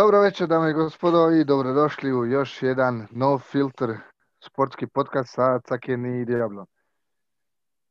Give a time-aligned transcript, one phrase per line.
[0.00, 3.96] Dobro večer, dame i gospodo, i dobrodošli u još jedan No Filter
[4.44, 6.66] sportski podcast sa Cakeni i Diablom.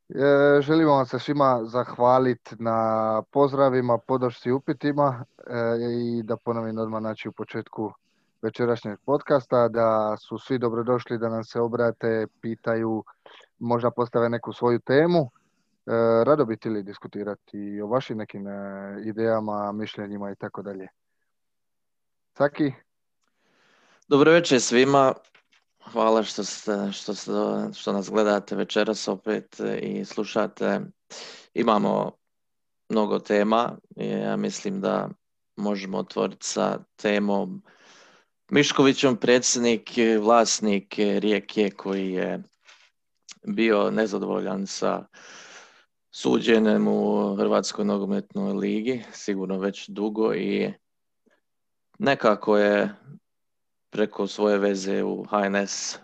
[0.09, 2.77] E, želimo vam se svima zahvaliti na
[3.31, 5.53] pozdravima, podršci upitima e,
[5.91, 7.91] i da ponovim odmah znači u početku
[8.41, 13.03] večerašnjeg podcasta, da su svi dobrodošli da nam se obrate, pitaju,
[13.59, 15.19] možda postave neku svoju temu.
[15.19, 15.23] E,
[16.23, 18.51] rado bi li diskutirati o vašim nekim e,
[19.05, 20.87] idejama, mišljenjima i tako dalje.
[22.39, 22.71] Saki?
[24.07, 25.13] Dobro večer svima.
[25.91, 27.31] Hvala što, ste, što, ste,
[27.73, 30.81] što nas gledate večeras opet i slušate.
[31.53, 32.11] Imamo
[32.89, 35.09] mnogo tema ja mislim da
[35.55, 37.63] možemo otvoriti sa temom
[38.51, 39.89] Miškovićom predsjednik,
[40.21, 42.43] vlasnik Rijeke koji je
[43.47, 45.05] bio nezadovoljan sa
[46.11, 50.73] suđenjem u Hrvatskoj nogometnoj ligi, sigurno već dugo i
[51.99, 52.95] nekako je
[53.91, 55.99] preko svoje veze u HNS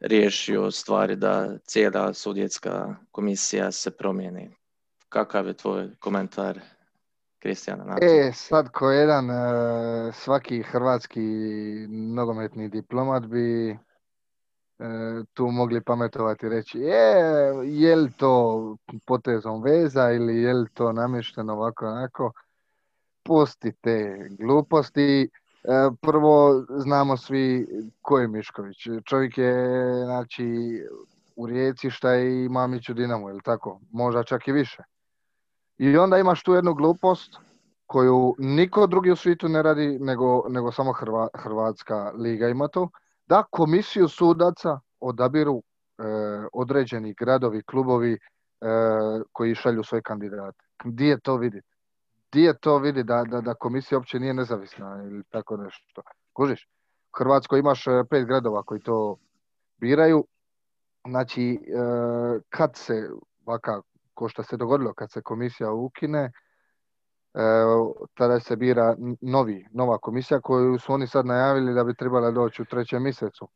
[0.00, 4.56] riješio stvari da cijela sudjetska komisija se promijeni.
[5.08, 6.60] Kakav je tvoj komentar,
[7.38, 7.96] Kristijana?
[8.02, 9.34] E, sad ko jedan e,
[10.12, 11.20] svaki hrvatski
[11.88, 13.76] nogometni diplomat bi e,
[15.32, 17.14] tu mogli pametovati i reći je,
[17.64, 22.32] je li to potezom veza ili je li to namješteno ovako onako.
[23.24, 25.30] Pustite gluposti
[25.64, 27.66] E, prvo, znamo svi
[28.02, 28.88] ko je Mišković.
[29.04, 29.54] Čovjek je,
[30.04, 30.46] znači,
[31.36, 32.92] u Rijeci šta je i Mamić u
[33.30, 33.80] ili tako?
[33.92, 34.82] Možda čak i više.
[35.78, 37.36] I onda imaš tu jednu glupost
[37.86, 40.92] koju niko drugi u svijetu ne radi, nego, nego samo
[41.34, 42.88] Hrvatska liga ima to,
[43.26, 46.02] da komisiju sudaca odabiru e,
[46.52, 48.18] određeni gradovi, klubovi e,
[49.32, 50.64] koji šalju svoje kandidate.
[50.84, 51.36] Gdje je to
[52.34, 52.56] vidjeti?
[52.56, 56.02] je to vidi da, da, da komisija uopće nije nezavisna ili tako nešto.
[56.32, 56.68] Kužiš?
[57.14, 59.16] U Hrvatskoj imaš e, pet gradova koji to
[59.80, 60.24] biraju.
[61.08, 61.58] Znači, e,
[62.48, 63.08] kad se,
[63.46, 63.80] vaka,
[64.14, 66.32] ko što se dogodilo, kad se komisija ukine,
[67.34, 67.40] e,
[68.14, 72.62] tada se bira novi, nova komisija koju su oni sad najavili da bi trebala doći
[72.62, 73.48] u trećem mjesecu.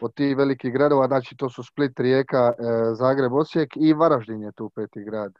[0.00, 2.52] Od tih velikih gradova, znači to su Split, Rijeka,
[2.98, 5.32] Zagreb, Osijek i Varaždin je tu peti grad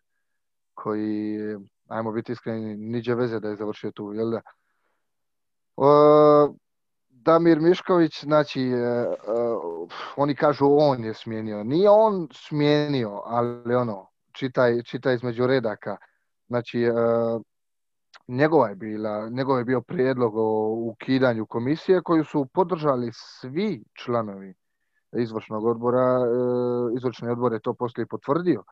[0.75, 1.39] koji
[1.89, 4.41] ajmo biti iskreni, niđe veze da je završio tu, jel da?
[7.27, 9.15] Damir Mišković, znači, e, e,
[10.17, 11.65] oni kažu on je smijenio.
[11.65, 15.97] Nije on smijenio, ali ono, čitaj, čitaj između redaka.
[16.49, 16.93] Znači, e,
[18.29, 24.55] njegova je bila, njegov je bio prijedlog o ukidanju komisije koju su podržali svi članovi
[25.13, 26.19] izvršnog odbora.
[26.97, 28.63] Izvršni odbor je to poslije potvrdio.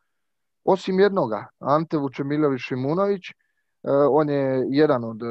[0.65, 3.35] Osim jednoga, Ante Vučemilović Šimunović, e,
[4.11, 5.27] on je jedan od e,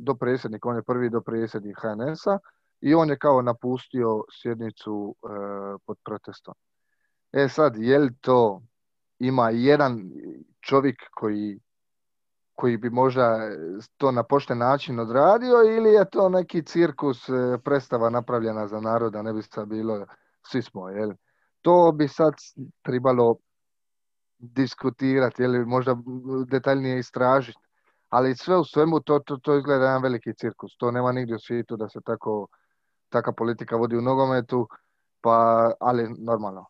[0.00, 2.38] dopredsjednika, on je prvi dopredsjednik HNS-a
[2.80, 5.28] i on je kao napustio sjednicu e,
[5.86, 6.54] pod protestom.
[7.32, 8.62] E sad, je li to
[9.18, 10.10] ima jedan
[10.60, 11.60] čovjek koji,
[12.54, 13.38] koji bi možda
[13.96, 17.30] to na pošten način odradio ili je to neki cirkus
[17.64, 20.06] predstava napravljena za naroda, ne bi sad bilo,
[20.42, 21.12] svi smo, jel?
[21.62, 22.34] To bi sad
[22.82, 23.36] trebalo
[24.38, 25.96] diskutirati ili možda
[26.46, 27.58] detaljnije istražiti.
[28.08, 30.76] Ali sve u svemu to, to, to izgleda jedan veliki cirkus.
[30.76, 32.46] To nema nigdje u svijetu da se tako,
[33.08, 34.68] taka politika vodi u nogometu,
[35.20, 36.66] pa, ali normalno.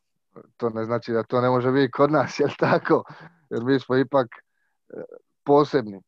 [0.57, 3.05] To ne znači da to ne može biti kod nas, jel tako?
[3.51, 5.03] Jer mi smo ipak e,
[5.45, 6.03] posebni.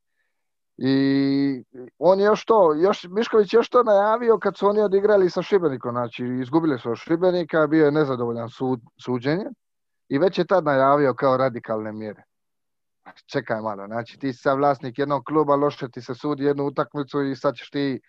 [0.82, 1.64] I
[1.98, 5.42] on je još to, još, Mišković je još to najavio kad su oni odigrali sa
[5.42, 9.46] Šibenikom, znači izgubili su od Šibenika, bio je nezadovoljan sud, suđenje
[10.10, 12.22] i već je tad najavio kao radikalne mjere.
[13.26, 17.22] Čekaj malo, znači ti si sad vlasnik jednog kluba, loše ti se sudi jednu utakmicu
[17.22, 18.00] i sad ćeš ti,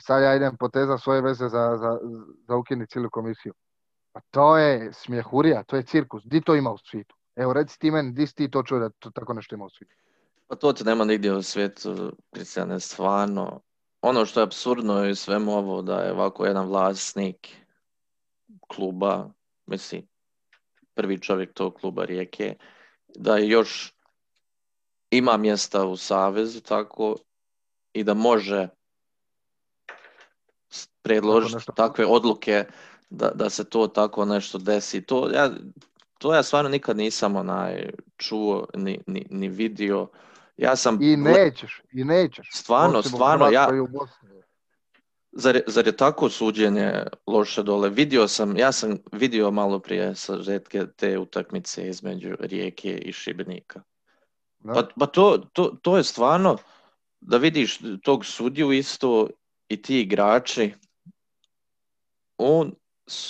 [0.00, 1.98] sad ja idem poteza svoje veze za, za,
[2.48, 3.54] za ukini cijelu komisiju.
[4.12, 6.22] Pa to je smjehurija, to je cirkus.
[6.24, 7.16] Di to ima u svijetu?
[7.36, 9.70] Evo reci ti meni, di si ti to čuo da to tako nešto ima u
[9.70, 9.94] svijetu?
[10.46, 13.60] Pa to ti nema nigdje u svijetu, Kristijane, stvarno.
[14.00, 17.48] Ono što je absurdno je svemu ovo da je ovako jedan vlasnik
[18.68, 19.30] kluba,
[19.66, 20.06] mislim,
[20.96, 22.54] prvi čovjek tog kluba Rijeke,
[23.08, 23.92] da još
[25.10, 27.16] ima mjesta u Savezu tako
[27.92, 28.68] i da može
[31.02, 32.64] predložiti takve odluke
[33.10, 35.02] da, da se to tako nešto desi.
[35.02, 35.50] To ja,
[36.18, 40.08] to ja stvarno nikad nisam onaj čuo ni, ni, ni vidio.
[40.56, 40.98] Ja sam...
[41.02, 42.50] I nećeš, i nećeš.
[42.52, 43.68] Stvarno, stvarno, ja...
[45.38, 46.92] Zar, zar je tako suđenje
[47.26, 47.90] loše dole?
[47.90, 53.82] Vidio sam, ja sam vidio malo prije sažetke te utakmice između Rijeke i Šibenika.
[54.64, 56.56] Pa, pa to, to, to, je stvarno,
[57.20, 59.28] da vidiš tog sudiju isto
[59.68, 60.74] i ti igrači,
[62.38, 62.74] on,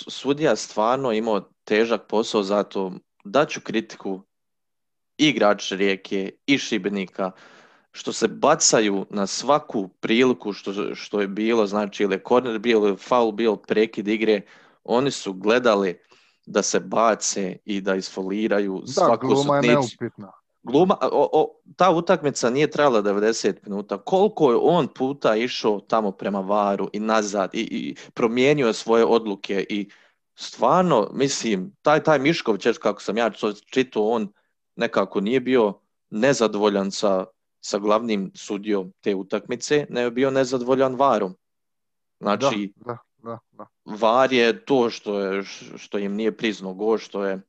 [0.07, 2.91] sudija stvarno imao težak posao, zato
[3.23, 4.21] daću kritiku
[5.17, 7.31] igrač Rijeke i Šibenika,
[7.97, 12.77] što se bacaju na svaku priliku što, što je bilo, znači ili je korner bio,
[12.77, 14.41] ili faul bio, prekid igre,
[14.83, 15.99] oni su gledali
[16.45, 19.95] da se bace i da isfoliraju Da, svaku gluma je sitnicu.
[20.01, 20.31] neupitna.
[20.63, 23.97] Gluma, o, o, ta utakmica nije trajala 90 minuta.
[23.97, 29.05] Koliko je on puta išao tamo prema Varu i nazad i, i promijenio je svoje
[29.05, 29.89] odluke i
[30.35, 33.29] stvarno, mislim, taj, taj Mišković, kako sam ja
[33.71, 34.27] čitao, on
[34.75, 35.73] nekako nije bio
[36.09, 37.25] nezadovoljan sa,
[37.61, 41.35] sa glavnim sudijom te utakmice, nego je bio nezadovoljan Varom.
[42.19, 43.65] Znači, Da, da, da.
[43.85, 45.43] VAR je to što, je,
[45.77, 47.41] što im nije priznao go, što je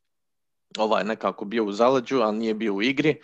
[0.79, 3.21] ovaj nekako bio u zaleđu, ali nije bio u igri.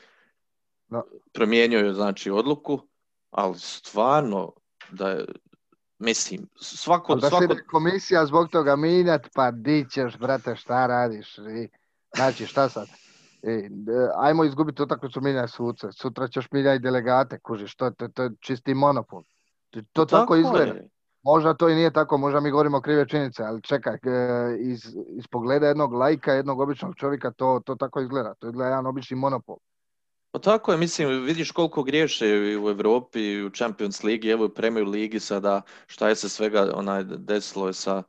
[0.89, 1.03] Da.
[1.33, 2.81] Promijenio je znači odluku,
[3.31, 4.53] ali stvarno
[4.91, 5.25] da je,
[5.99, 11.39] mislim, svako, Ali da svako, komisija zbog toga minjat, pa di ćeš, brate, šta radiš?
[11.39, 11.69] I,
[12.17, 12.89] znači, šta sad?
[13.47, 15.93] I, d- ajmo izgubiti utakmicu mijenjaj suce.
[15.93, 19.23] Sutra ćeš mijenjati delegate, kužiš, to, to, to je čisti monopol.
[19.71, 20.73] To, to tako izgleda.
[20.73, 20.89] je.
[21.23, 23.99] Možda to i nije tako, možda mi govorimo krive činjenice, ali čekaj, e,
[24.61, 28.35] iz, iz pogleda jednog lajka, jednog običnog čovjeka, to, to tako izgleda.
[28.35, 29.57] To izgleda jedan obični monopol.
[30.31, 34.45] Pa tako je, mislim, vidiš koliko griješe i u Europi, i u Champions Ligi, evo
[34.45, 38.03] i u Premier Ligi sada, šta je se svega onaj desilo je sa,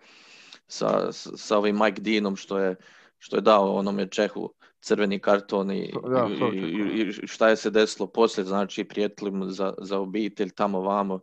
[0.68, 2.76] sa, sa ovim Mike Deanom što je,
[3.18, 4.50] što je dao onome Čehu
[4.86, 9.74] crveni karton i, Da, i, i- šta je se desilo poslije, znači prijetili mu za,
[9.78, 11.20] za obitelj tamo vamo.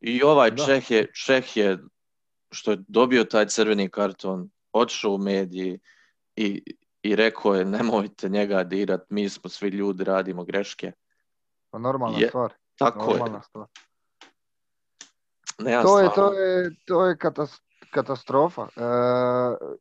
[0.00, 0.64] I ovaj Da.
[0.66, 1.78] Čeh je, Čeh je,
[2.50, 5.78] što je dobio taj crveni karton, otišao u mediji
[6.36, 6.62] i,
[7.02, 10.92] i rekao je nemojte njega dirat, mi smo svi ljudi, radimo greške.
[11.70, 12.52] Pa normalna Je, stvar.
[12.76, 13.06] Tako je.
[13.08, 13.66] Normalna stvar.
[15.58, 17.60] Nema To je, to je, to je katas-
[17.90, 18.62] katastrofa.
[18.62, 18.80] E,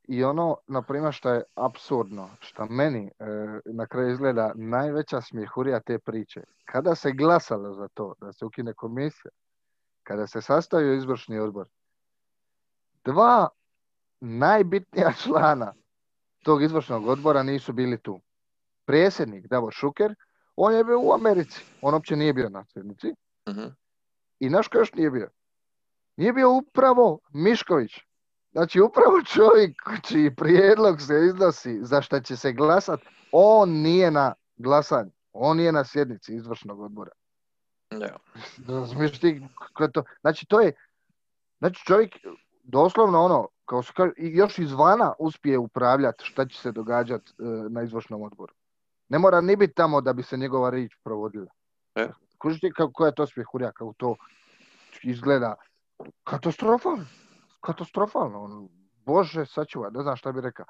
[0.07, 3.25] I ono, na primjer, što je apsurdno, što meni e,
[3.65, 6.41] na kraju izgleda najveća smjehurija te priče.
[6.65, 9.31] Kada se glasalo za to da se ukine komisija,
[10.03, 11.67] kada se sastavio izvršni odbor,
[13.03, 13.47] dva
[14.21, 15.73] najbitnija člana
[16.43, 18.19] tog izvršnog odbora nisu bili tu.
[18.85, 20.15] Predsjednik Davor Šuker,
[20.55, 23.13] on je bio u Americi, on uopće nije bio na sjednici.
[23.49, 23.67] Mhm.
[24.39, 25.29] I naš još nije bio?
[26.15, 27.91] Nije bio upravo Mišković.
[28.51, 32.99] Znači upravo čovjek čiji prijedlog se iznosi za šta će se glasat,
[33.31, 35.11] on nije na glasanju.
[35.33, 37.11] On nije na sjednici izvršnog odbora.
[39.79, 40.03] Je to?
[40.21, 40.73] Znači to je,
[41.57, 42.15] znači čovjek
[42.63, 47.33] doslovno ono, kao se kaže, i još izvana uspije upravljati šta će se događati
[47.69, 48.53] na izvršnom odboru.
[49.09, 51.51] Ne mora ni biti tamo da bi se njegova riječ provodila.
[51.95, 52.07] E.
[52.37, 54.15] Kužiš ti kako, koja je to smjehurija, kako to
[55.03, 55.55] izgleda
[56.23, 57.05] katastrofalno.
[57.61, 58.69] Katastrofalno.
[59.05, 60.65] Bože, sačuvaj, ne znam šta bi rekao.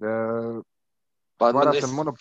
[0.00, 0.62] E,
[1.36, 2.16] Pa, ne- se monop...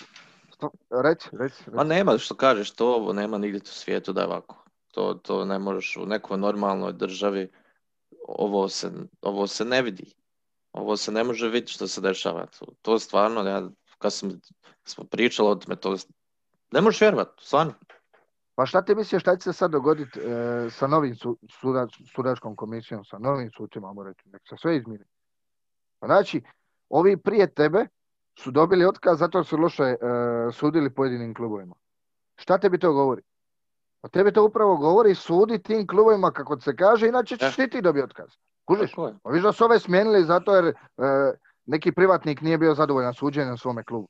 [0.57, 1.89] sto- Reci, reci, Ma reci.
[1.89, 4.63] nema što kažeš, to ovo nema nigdje u svijetu da je ovako.
[4.91, 7.51] To, to ne možeš u nekoj normalnoj državi,
[8.27, 8.91] ovo se,
[9.21, 10.13] ovo se ne vidi.
[10.71, 12.45] Ovo se ne može vidjeti što se dešava.
[12.45, 14.39] To, to stvarno, ja, kad sam,
[14.83, 15.95] smo pričali o tome, to
[16.71, 17.73] ne možeš vjerovati, stvarno.
[18.57, 22.55] Pa šta ti misliš šta će se sad dogoditi e, sa novim su, sudač, sudačkom
[22.55, 25.03] komisijom, sa novim sucima, ajmo reći, nek se sve izmiri.
[25.99, 26.41] Pa znači,
[26.89, 27.87] ovi prije tebe
[28.39, 29.97] su dobili otkaz zato su loše e,
[30.51, 31.75] sudili pojedinim klubovima.
[32.35, 33.21] Šta tebi to govori?
[34.01, 37.63] Pa tebi to upravo govori sudi tim klubovima kako se kaže, inače ćeš E.
[37.63, 38.29] i ti dobiti otkaz.
[38.65, 38.93] Kužiš?
[38.97, 39.13] Je.
[39.23, 40.73] Pa viš da su ove smijenili zato jer e,
[41.65, 44.07] neki privatnik nije bio zadovoljan suđenjem svome klubu.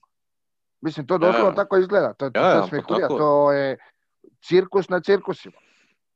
[0.81, 1.55] Mislim, to doslovno Ja.
[1.55, 2.13] tako izgleda.
[2.13, 3.77] To, to, Ja, to ja, je pa to je
[4.47, 5.57] cirkus na cirkusima.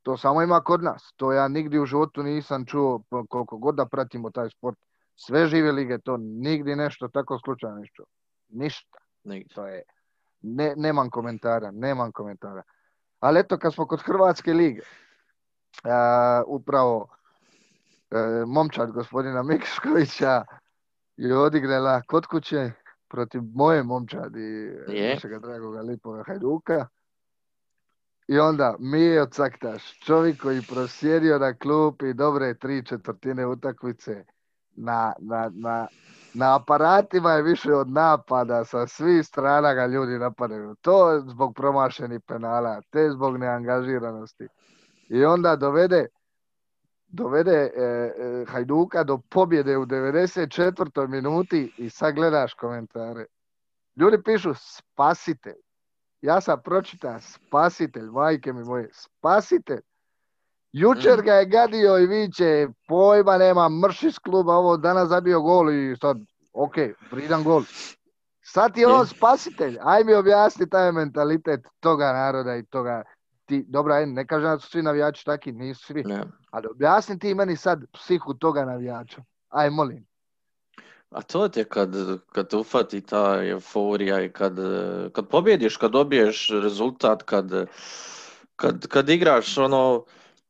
[0.01, 1.13] To samo ima kod nas.
[1.15, 4.77] To ja nigdje u životu nisam čuo koliko god da pratimo taj sport.
[5.15, 8.05] Sve žive lige, to nigdje nešto tako slučajno nisam čuo.
[8.49, 8.97] Ništa.
[9.23, 9.55] Nigdje.
[9.55, 9.83] To je,
[10.41, 12.63] ne, nemam komentara, nemam komentara.
[13.19, 14.81] Ali eto, kad smo kod Hrvatske lige,
[15.83, 17.07] a, upravo
[18.11, 20.43] e, momčad gospodina Mikškovića
[21.17, 22.71] je odigrala kod kuće
[23.07, 25.13] protiv moje momčadi, Je.
[25.13, 26.87] našega dragoga Lipoga Hajduka.
[28.27, 34.25] I onda Mijo Caktaš, čovjek koji prosjedio na klupi dobre tri četvrtine utakmice,
[34.75, 35.87] na, na, na,
[36.33, 40.75] na aparatima je više od napada, sa svih strana ga ljudi napadaju.
[40.81, 44.47] To zbog promašenih penala, te zbog neangažiranosti.
[45.09, 46.07] I onda dovede
[47.11, 51.07] dovede e, e, Hajduka do pobjede u 94.
[51.07, 53.25] minuti i sad gledaš komentare.
[53.95, 55.61] Ljudi pišu spasitelj.
[56.21, 59.81] Ja sam pročitao spasitelj, majke mi moje, spasitelj.
[60.71, 65.71] Jučer ga je gadio i viće, pojma nema, mrš iz kluba, ovo danas zabio gol
[65.71, 66.17] i sad,
[66.53, 66.75] ok,
[67.11, 67.63] vridan gol.
[68.41, 73.03] Sad je on spasitelj, aj mi objasni taj mentalitet toga naroda i toga,
[73.45, 76.23] ti, dobra, ne kažem da su svi navijači taki, nisu svi, Ne.
[76.51, 79.23] ali objasni ti meni sad psihu toga navijača.
[79.49, 80.10] Aj, molim.
[81.11, 81.95] A to ti je kad,
[82.31, 84.55] kad te ufati ta euforija i kad,
[85.13, 87.67] kad pobjediš, kad dobiješ rezultat, kad,
[88.55, 90.05] kad, kad igraš ono...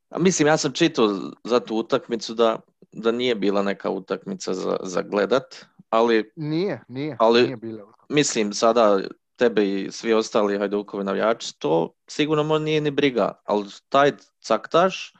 [0.09, 1.09] A mislim, ja sam čitao
[1.43, 2.59] za tu utakmicu da,
[2.91, 7.93] da nije bila neka utakmica za, za gledat, ali Nije, nije, Ali- nije bilo.
[8.09, 8.99] mislim sada
[9.35, 15.13] tebe i svi ostali Hajdukovi navijači, to sigurno možda nije ni briga, ali taj caktaš,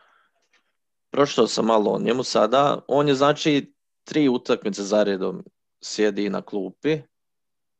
[1.11, 5.43] prošao sam malo o njemu sada, on je znači tri utakmice zaredom
[5.81, 6.97] sjedi na klupi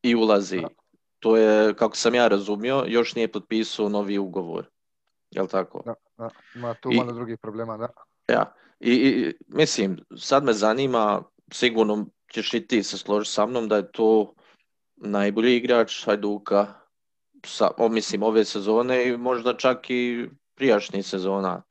[0.04, 0.62] i ulazi.
[0.62, 0.68] Da.
[1.20, 4.66] To je, kako sam ja razumio, još nije potpisao novi ugovor.
[5.32, 5.84] Jel tako?
[5.86, 7.88] Da, da, ima tu I- malo drugih problema, da.
[8.28, 8.54] Ja.
[8.80, 13.76] I, i mislim, sad me zanima, sigurno ćeš i ti se složiti sa mnom da
[13.76, 14.34] je to
[14.96, 16.74] najbolji igrač Hajduka,
[17.46, 21.62] sa, o, mislim, ove sezone i možda čak i prijašnjih sezona.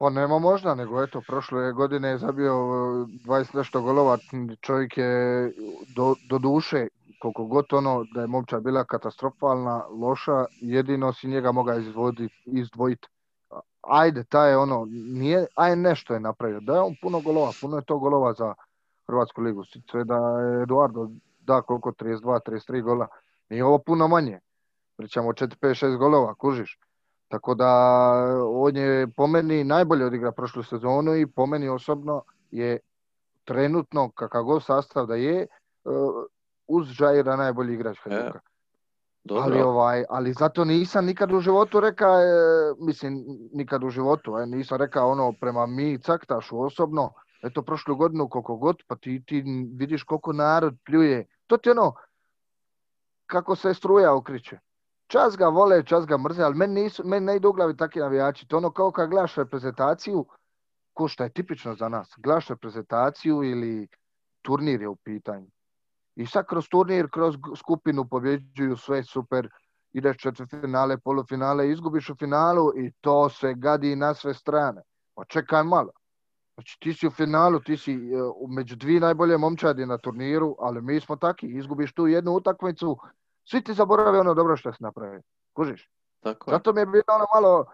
[0.00, 2.56] Pa nema možda, nego eto, prošle godine je zabio e,
[3.26, 4.18] 20 nešto golova,
[4.60, 5.52] čovjek je
[5.96, 6.86] do, do duše,
[7.18, 11.74] koliko god ono da je momčad bila katastrofalna, loša, jedino si njega moga
[12.46, 13.08] izdvojiti.
[13.80, 17.76] Ajde, taj je ono, nije, aj nešto je napravio, da je on puno golova, puno
[17.76, 18.54] je to golova za
[19.06, 23.06] Hrvatsku ligu, sve da je Eduardo da koliko, 32, 33 gola,
[23.48, 24.40] nije ovo puno manje,
[24.96, 26.78] pričamo o 4, 5, 6 golova, kužiš.
[27.30, 27.70] Tako da
[28.46, 32.78] on je po meni najbolje odigra prošlu sezonu i po meni osobno je
[33.44, 35.46] trenutno kakav god sastav da je
[35.84, 35.92] uh,
[36.66, 38.40] uz Žajira najbolji igrač Hajduka.
[39.24, 39.44] Dobro.
[39.44, 42.26] Ali, ovaj, ali zato nisam nikad u životu rekao, e,
[42.78, 48.28] mislim, nikad u životu, e, nisam rekao ono prema mi Caktašu osobno, eto prošlu godinu
[48.28, 49.44] koliko god, pa ti, ti
[49.74, 51.26] vidiš koliko narod pljuje.
[51.46, 51.92] To ti ono,
[53.26, 54.58] kako se struja okriče.
[55.10, 58.00] Čas ga vole, čas ga mrze, ali meni, nisu, meni ne idu u glavi takvi
[58.00, 58.46] navijači.
[58.48, 60.26] To ono kao kad gledaš reprezentaciju,
[60.94, 63.88] ko što je tipično za nas, gledaš reprezentaciju ili
[64.42, 65.46] turnir je u pitanju.
[66.16, 69.48] I sad kroz turnir, kroz skupinu pobjeđuju sve super,
[69.92, 74.82] ideš četvrtfinale, polufinale, izgubiš u finalu i to se gadi na sve strane.
[75.14, 75.90] Pa čekaj malo.
[76.54, 77.96] Znači ti si u finalu, ti si e,
[78.48, 82.98] među dvije najbolje momčadi na turniru, ali mi smo taki, izgubiš tu jednu utakmicu,
[83.44, 85.22] svi ti zaborave ono dobro što si napravio.
[85.52, 85.90] Kužiš?
[86.20, 86.54] Tako je.
[86.54, 87.66] Zato mi je bilo ono malo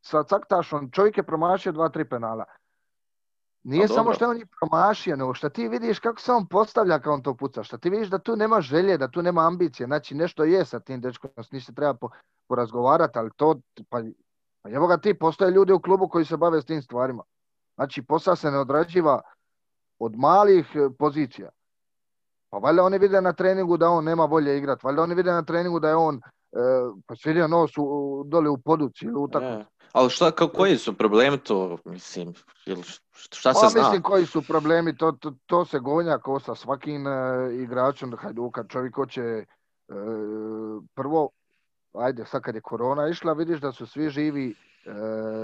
[0.00, 2.44] sa Caktašom, čovjek je promašio dva, tri penala.
[3.64, 6.98] Nije samo što je on njih promašio, nego što ti vidiš kako se on postavlja
[6.98, 9.86] kao on to puca, što ti vidiš da tu nema želje, da tu nema ambicije,
[9.86, 12.10] znači nešto je sa tim dečkom, s se treba po,
[12.48, 14.02] porazgovarati, ali to, pa,
[14.62, 17.22] pa evo ga ti, postoje ljudi u klubu koji se bave s tim stvarima.
[17.74, 19.20] Znači posao se ne odrađiva
[19.98, 21.48] od malih e, pozicija.
[22.52, 25.42] Pa valjda oni vide na treningu da on nema volje igrati, valjda oni vide na
[25.42, 26.20] treningu da je on e,
[27.06, 29.54] pa svidio nos u, dole u poduci ili utakmici.
[29.58, 29.66] Je.
[29.92, 32.34] Ali šta, ka, koji su problemi to, mislim,
[32.66, 33.80] š- šta se Pa zna?
[33.82, 37.10] mislim koji su problemi, to, to, to se gonja kao sa svakim e,
[37.54, 38.64] igračem Hajduka.
[38.68, 39.44] Čovjek hoće e,
[40.94, 41.28] prvo,
[41.94, 44.54] ajde sad kad je korona išla, vidiš da su svi živi e,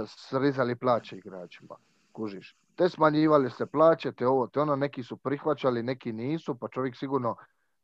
[0.06, 1.74] srizali plaće igračima.
[2.12, 2.56] Kužiš.
[2.78, 6.96] Te smanjivali se plaće, te ovo, te ono, neki su prihvaćali, neki nisu, pa čovjek
[6.96, 7.36] sigurno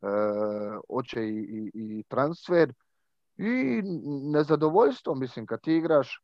[0.03, 0.07] e,
[0.91, 2.73] hoće i, i, i transfer.
[3.37, 3.83] I
[4.33, 6.21] nezadovoljstvo, mislim, kad ti igraš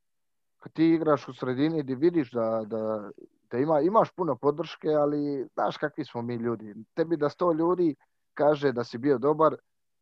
[0.61, 3.11] kad ti igraš u sredini gdje vidiš da, da,
[3.51, 6.75] da ima, imaš puno podrške, ali znaš kakvi smo mi ljudi.
[6.95, 7.95] Tebi da sto ljudi
[8.35, 9.57] kaže da si bio dobar,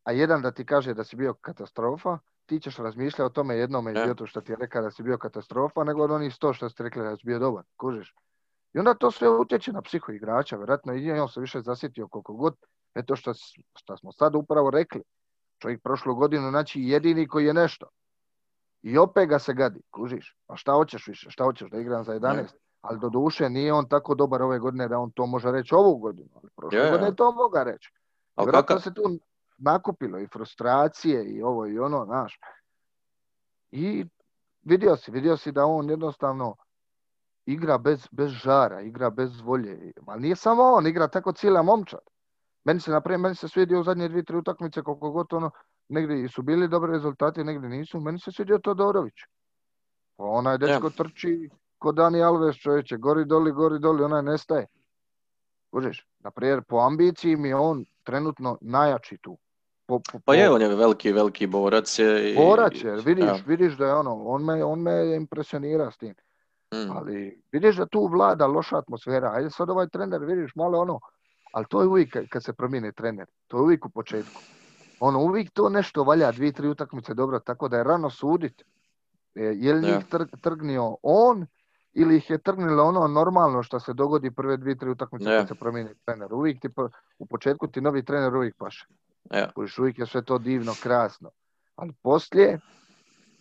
[0.05, 3.93] a jedan da ti kaže da si bio katastrofa, ti ćeš razmišljati o tome jednome
[3.93, 4.01] Da.
[4.01, 6.83] idiotu što ti je rekao da si bio katastrofa, nego od onih sto što ste
[6.83, 8.15] rekli da si bio dobar, kužiš.
[8.79, 12.33] I onda to sve utječe na psiho igrača, vjerojatno i on se više zasjetio koliko
[12.33, 12.55] god,
[12.95, 13.39] eto što, s-
[13.75, 15.03] što smo sad upravo rekli.
[15.59, 17.87] Čovjek prošlu godinu, znači jedini koji je nešto.
[18.83, 20.37] I opet ga se gadi, kužiš.
[20.47, 21.31] A šta hoćeš više?
[21.31, 22.47] Šta hoćeš da igram za 11?
[22.81, 25.97] Ali do duše nije on tako dobar ove godine da on to može reći ovu
[25.97, 26.29] godinu.
[26.35, 27.93] Ali prošle Je, godine je to moga reći.
[28.35, 29.03] Ali Vjerojatno kakav- se tu
[29.59, 32.41] nakupilo i frustracije i ovo i ono, znaš.
[33.71, 34.05] I
[34.63, 36.57] vidio si, vidio si da on jednostavno
[37.49, 39.93] igra bez, bez žara, igra bez volje.
[40.07, 42.01] Ali nije samo on, igra tako cijela momčad.
[42.65, 45.51] Meni se, naprijed, meni se svidio u zadnje dvije, tri utakmice, koliko god ono,
[45.89, 48.01] negdje su bili dobri rezultati, negdje nisu.
[48.01, 49.15] Meni se svidio Todorović.
[50.19, 54.67] Onaj dečko trči ko Dani Alves čovječe, gori doli, gori doli, onaj nestaje.
[55.71, 59.39] Kužiš, naprijed, po ambiciji mi je on trenutno najjači tu.
[59.87, 62.33] po, po, Pa je, on je veliki, veliki borac je.
[62.33, 63.43] i- borac je, vidiš, ja.
[63.47, 66.15] vidiš da je ono, on me, on me impresionira s tim.
[66.75, 66.91] Mm.
[66.91, 69.33] Ali vidiš da tu vlada loša atmosfera.
[69.33, 71.01] Ajde sad ovaj trener, vidiš malo ono,
[71.53, 73.27] ali to je uvijek kad- se promijeni trener.
[73.47, 74.41] To je uvijek u početku.
[75.01, 78.63] Ono, uvijek to nešto valja, dvije, tri utakmice dobro, tako da je rano sudit.
[79.35, 81.47] E, Je li njih tr- trgnio on
[81.93, 85.55] ili ih je trgnilo ono normalno što se dogodi prve dvije, tri utakmice kad se
[85.55, 86.35] promijeni trener.
[86.35, 86.69] Uvijek ti,
[87.19, 88.87] u početku ti novi trener uvijek paše.
[89.33, 89.53] Ja.
[89.53, 91.31] Kužiš, uvijek je sve to divno, krasno.
[91.77, 92.61] Ali poslije,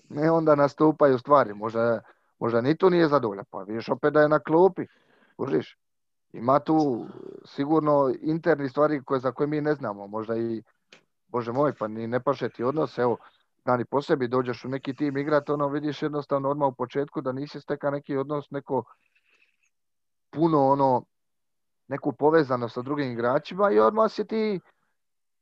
[0.09, 1.53] ne onda nastupaju stvari.
[1.53, 2.01] Možda,
[2.39, 3.45] možda ni tu nije zadovoljan.
[3.49, 4.85] Pa vidiš opet da je na klupi.
[5.37, 5.77] Kužiš.
[6.33, 7.05] Ima tu
[7.45, 10.07] sigurno interni stvari koje, za koje mi ne znamo.
[10.07, 10.63] Možda i,
[11.27, 12.97] bože moj, pa ni ne paše ti odnos.
[12.97, 13.17] Evo,
[13.65, 17.31] dani po sebi dođeš u neki tim igrat, ono vidiš jednostavno odmah u početku da
[17.31, 18.83] nisi steka neki odnos, neko
[20.29, 21.03] puno ono,
[21.87, 24.59] neku povezanost sa drugim igračima i odmah si ti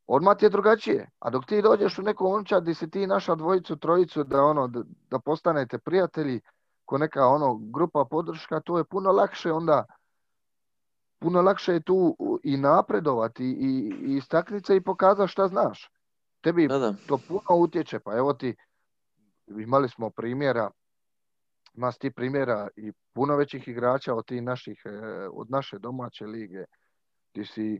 [0.08, 1.10] odmah ti je drugačije.
[1.20, 4.68] A dok ti dođeš u neku momčad gdje si ti naša dvojicu, trojicu, da ono,
[5.10, 6.42] da postanete prijatelji,
[6.86, 9.86] ko neka ono grupa podrška, to je puno lakše onda
[11.20, 15.90] puno lakše je tu i napredovati i, i istakniti se i pokazati šta znaš.
[16.42, 16.94] Tebi Da, da.
[17.08, 18.00] to puno utječe.
[18.00, 18.56] Pa evo ti,
[19.48, 20.72] imali smo primjera,
[21.74, 24.90] ima ti primjera i puno većih igrača od tih naših, e,
[25.34, 26.64] od naše domaće lige,
[27.32, 27.80] gdje si, e,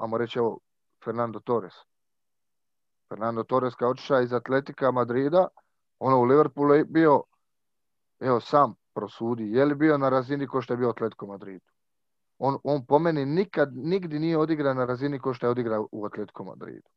[0.00, 0.58] ajmo reći, evo,
[1.04, 1.74] Fernando Torres.
[3.08, 5.48] Fernando Torres kao otišao iz Atletika Madrida,
[5.98, 7.22] ono u Liverpoolu je bio,
[8.24, 11.64] evo sam prosudi, je li bio na razini ko što je bio Atletico Madridu.
[12.38, 16.04] On, on po meni nikad, nigdje nije odigrao na razini ko što je odigrao u
[16.06, 16.88] Atletico Madridu.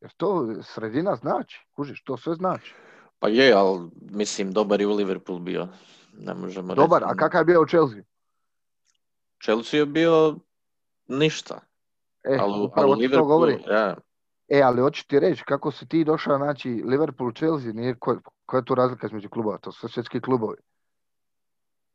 [0.00, 2.74] Jer to sredina znači, kužiš, to sve znači.
[3.18, 5.68] Pa je, ali mislim, dobar je u Liverpool bio.
[6.18, 7.12] Ne možemo Dobar, reći.
[7.12, 8.02] a kakav je bio u Chelsea?
[9.44, 10.36] Chelsea je bio
[11.08, 11.60] ništa.
[12.24, 13.64] E, ali, upravo ali Liverpoolu, govori.
[13.70, 13.96] ja,
[14.48, 18.58] E, ali hoću ti reći, kako si ti došao, znači, Liverpool, Chelsea, nije, ko- koja
[18.58, 19.58] je tu razlika između klubova?
[19.58, 20.56] To su svjetski klubovi.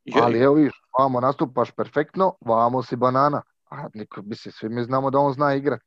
[0.04, 3.42] je, Ali evo viš, vamo nastupaš perfektno, vamo si banana.
[3.70, 5.80] A niko, mislim, svi mi znamo da on zna igrat.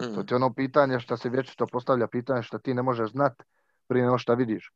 [0.00, 3.10] mm, To ti je ono pitanje što se vječito postavlja, pitanje što ti ne možeš
[3.10, 3.42] znat
[3.88, 4.70] prije nego što vidiš.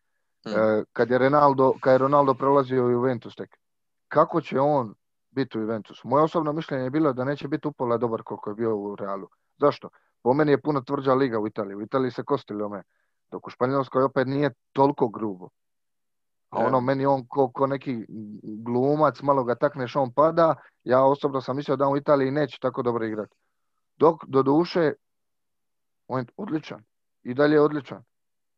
[0.47, 3.57] mm, E, kad je Ronaldo, kad je Ronaldo prolazio u Juventus tek,
[4.09, 4.95] kako će on
[5.31, 6.09] biti u Juventusu?
[6.09, 9.29] Moje osobno mišljenje je bilo da neće biti upola dobar koliko je bio u Realu.
[9.61, 9.89] Zašto?
[10.23, 11.75] Po meni je puno tvrđa liga u Italiji.
[11.77, 12.83] U Italiji se kosti lome.
[13.31, 15.49] Dok u Španjolskoj opet nije toliko grubo.
[16.51, 16.67] A Ja.
[16.67, 18.07] ono, meni on ko, ko neki
[18.43, 20.55] glumac, malo ga takneš, on pada.
[20.85, 23.37] Ja osobno sam mislio da on u Italiji neće tako dobro igrati.
[23.97, 24.93] Dok, do duše,
[26.09, 26.85] on je odličan.
[27.23, 28.05] I dalje je odličan.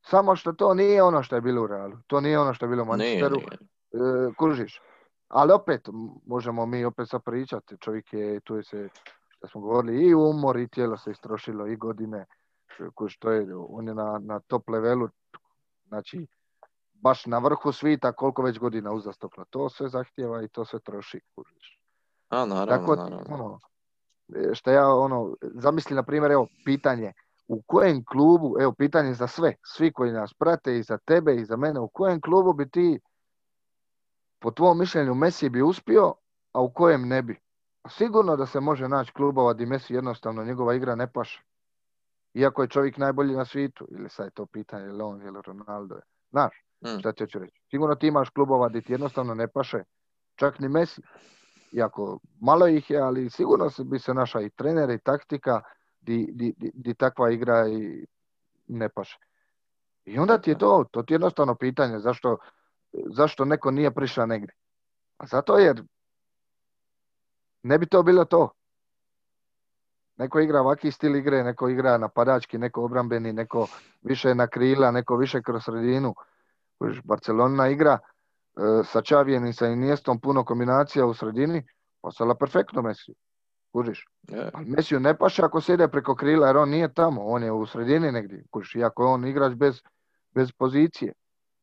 [0.02, 1.96] Samo što to nije ono što je bilo u Realu.
[2.07, 3.37] To nije ono što je bilo u nije, Manchesteru.
[3.37, 4.29] nije.
[4.29, 4.81] E, kužiš.
[5.29, 5.88] Ali opet,
[6.26, 7.76] možemo mi opet sad pričati.
[7.81, 8.88] Čovjek je, tu je se,
[9.29, 12.24] što smo govorili, i umor, i tijelo se istrošilo, i godine.
[12.81, 15.09] E, Kužiš, to je, on je na, na top levelu.
[15.89, 16.27] Znači,
[16.93, 19.45] baš na vrhu svita koliko već godina uzastopno.
[19.51, 21.21] To sve zahtjeva i to sve troši.
[21.35, 21.81] Kužiš.
[22.29, 23.35] A, naravno, Tako, naravno.
[23.35, 23.59] ono,
[24.35, 27.12] e, što ja, ono, zamisli, na primjer, evo, pitanje,
[27.49, 31.45] u kojem klubu, evo, pitanje za sve, svi koji nas prate, i za tebe, i
[31.45, 33.01] za mene, u kojem klubu bi ti,
[34.39, 36.15] po tvom mišljenju, Messi bi uspio,
[36.53, 37.41] a u kojem ne bi?
[37.89, 41.43] Sigurno da se može naći klubova gdje Messi jednostavno njegova igra ne paše.
[42.37, 46.01] Iako je čovjek najbolji na svijetu, ili sad je to pitanje, ili on, ili Ronaldo.
[46.31, 47.61] Znaš, Mm, šta ti hoću reći?
[47.70, 49.83] Sigurno ti imaš klubova gdje ti jednostavno ne paše,
[50.35, 51.03] čak ni Messi.
[51.72, 55.61] Iako malo ih je, ali sigurno bi se naša i trener i taktika
[56.01, 58.07] di, di, di, di takva igra i
[58.66, 59.18] ne paše.
[60.05, 62.37] I onda ti je to, to ti je jednostavno pitanje zašto,
[62.92, 64.55] zašto neko nije prišao negdje.
[65.16, 65.83] A zato jer
[67.62, 68.51] ne bi to bilo to.
[70.16, 73.66] Neko igra ovaki stil igre, neko igra napadački, neko obrambeni, neko
[74.02, 76.14] više na krila, neko više kroz sredinu.
[77.05, 81.62] Barcelona igra e, sa Čavijem i sa Iniestom puno kombinacija u sredini,
[82.02, 83.14] postala perfektno Messi.
[83.72, 84.07] Kužiš.
[84.29, 84.50] je.
[84.55, 87.52] Ali Mesiju ne paše ako se ide preko krila jer on nije tamo, on je
[87.52, 88.44] u sredini negdje.
[88.50, 89.83] Kužiš, iako je on igrač bez,
[90.35, 91.12] bez pozicije.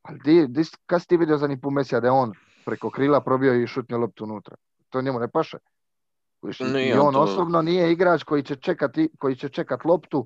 [0.01, 2.33] Ali di, di, kad si ti vidio zadnji put Mesija da je on
[2.65, 4.55] preko krila probio i šutnio loptu unutra?
[4.89, 5.57] To njemu ne paše.
[6.89, 10.25] I- on osobno nije igrač koji će čekati, koji će čekat loptu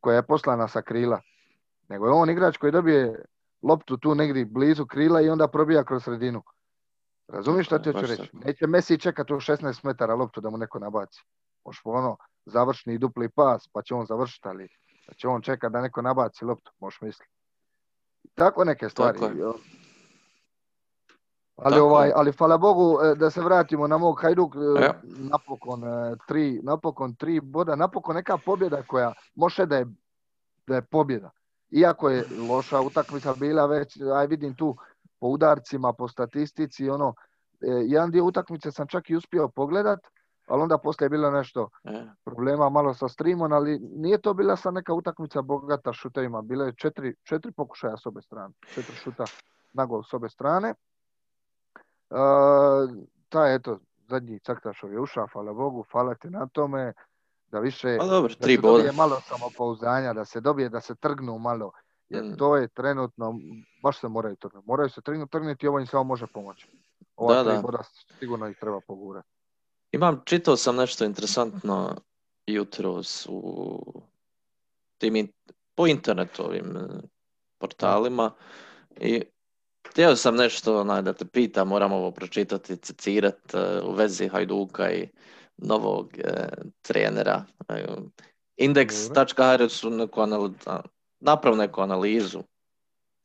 [0.00, 1.20] koja je poslana sa krila.
[1.88, 3.24] Nego je on igrač koji dobije
[3.62, 6.42] loptu tu negdje blizu krila i onda probija kroz sredinu.
[7.28, 8.30] Razumiješ šta ti hoću reći?
[8.32, 11.22] Neće Messi čekati u 16 metara loptu da mu neko nabaci.
[11.64, 14.68] Možeš ono, završni dupli pas, pa će on završiti, ali
[15.08, 17.30] da će on čekati da neko nabaci loptu, možeš misliti.
[18.34, 19.18] Tako neke stvari.
[19.18, 19.58] Tako?
[21.56, 24.94] Ali, ovaj, ali hvala Bogu e, da se vratimo na mog Hajduk, e, Evo.
[25.02, 29.86] napokon e, tri, napokon tri boda, napokon neka pobjeda koja može da je,
[30.66, 31.30] da je pobjeda.
[31.70, 34.76] Iako je loša utakmica bila već, aj vidim tu
[35.20, 37.14] po udarcima, po statistici, ono,
[37.60, 40.00] e, jedan dio utakmice sam čak i uspio pogledat,
[40.46, 44.56] ali onda poslije je bilo nešto E, problema malo sa streamom, ali nije to bila
[44.56, 46.42] sad neka utakmica bogata šutovima.
[46.42, 48.54] Bilo je četiri, četiri pokušaja s obe strane.
[48.74, 49.24] Četiri šuta
[49.72, 50.74] na gol s obe strane.
[53.28, 56.92] Taj, eto, zadnji Caktašov je ušao, hvala Bogu, hvala ti na tome.
[57.46, 58.92] Da više, Pa dobro, da tri se dobije boda.
[58.92, 61.72] malo samopouzdanja, da se dobije, da se trgnu malo.
[62.08, 62.36] Jer Mm.
[62.36, 63.34] to je trenutno,
[63.82, 64.66] baš se moraju trgnuti.
[64.66, 66.68] Moraju se trgnuti, trgnuti i ovo im samo može pomoći.
[67.16, 67.62] Ova Da, tri da.
[67.62, 67.82] boda
[68.18, 69.28] sigurno ih treba pogurati.
[69.92, 71.96] Imam, čitao sam nešto interesantno
[72.46, 74.02] jutros u
[74.98, 75.28] tim
[75.74, 76.80] po internetu ovim e,
[77.58, 78.30] portalima
[78.90, 79.22] i
[79.90, 84.90] htio sam nešto onaj, da te pitam, moram ovo pročitati, citirat e, u vezi Hajduka
[84.90, 85.08] i
[85.56, 86.48] novog e,
[86.82, 87.44] trenera.
[87.68, 87.84] E,
[88.56, 90.50] Index.hr su neku anal,
[91.20, 92.42] naprav neku analizu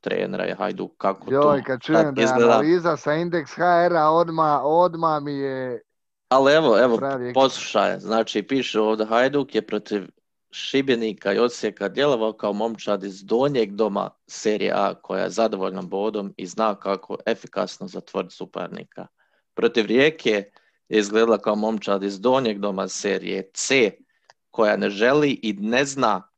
[0.02, 4.62] trenera i Hajduk, kako Joj, tu kad čujem da je analiza sa indeks HR-a, odma,
[4.64, 5.82] odma mi je...
[6.30, 7.00] Ali evo, evo,
[7.34, 10.08] poslušaj, znači piše ovdje Hajduk je protiv
[10.52, 16.34] Šibenika i Osijeka djelovao kao momčad iz donjeg doma serije A koja je zadovoljna bodom
[16.38, 19.08] i zna kako efikasno zatvoriti suparnika.
[19.54, 20.30] Protiv Rijeke
[20.90, 23.92] je izgledala kao momčad iz donjeg doma serije C
[24.52, 26.30] koja ne želi i ne zna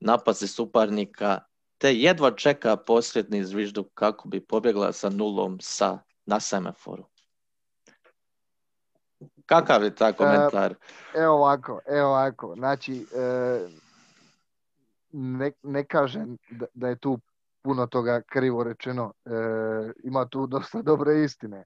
[0.00, 1.38] napasti suparnika
[1.78, 7.11] te jedva čeka posljednji zvižduk kako bi pobjegla sa nulom sa, na semaforu.
[9.46, 10.74] Kakav je taj komentar?
[11.14, 12.54] Evo ovako, evo ovako.
[12.56, 13.68] Znači, e,
[15.12, 17.18] ne, ne kažem da, da je tu
[17.62, 19.12] puno toga krivo rečeno.
[19.24, 19.30] E,
[20.04, 21.64] ima tu dosta dobre istine.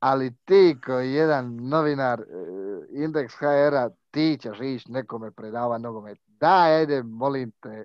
[0.00, 2.24] Ali ti koji jedan novinar e,
[2.90, 6.18] Indeks HR-a, ti ćeš ići nekome predava nogomet.
[6.26, 7.84] Da, ajde, molim te.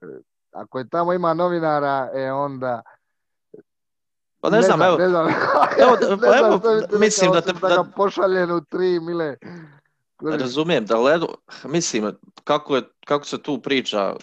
[0.00, 0.06] E,
[0.52, 2.82] Ako je tamo ima novinara, e onda...
[4.40, 5.26] Pa ne, znam, evo, ne znam,
[5.82, 8.60] evo, ne pa znam evo, što bi ti mislim da te- da- ga pošaljem u
[8.60, 9.36] tri mile.
[10.22, 11.28] Razumijem da ledu,
[11.64, 12.12] mislim,
[12.44, 14.14] kako, je, kako se tu priča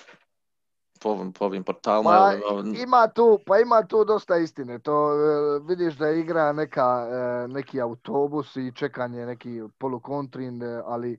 [1.00, 2.34] po ovim, po ovim portalima, Pa,
[2.82, 4.80] Ima tu, pa ima tu dosta istine.
[4.80, 11.18] To e, vidiš da igra neka, e, neki autobus i čekanje neki polukontrin, e, ali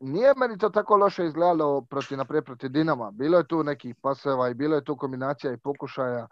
[0.00, 3.10] nije meni to tako loše izgledalo protiv, naprijed protiv Dinama.
[3.10, 6.26] Bilo je tu nekih paseva i bilo je tu kombinacija i pokušaja.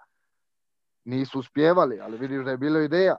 [1.09, 3.17] Nisu uspjevali, ali vidiš da je bilo ideja.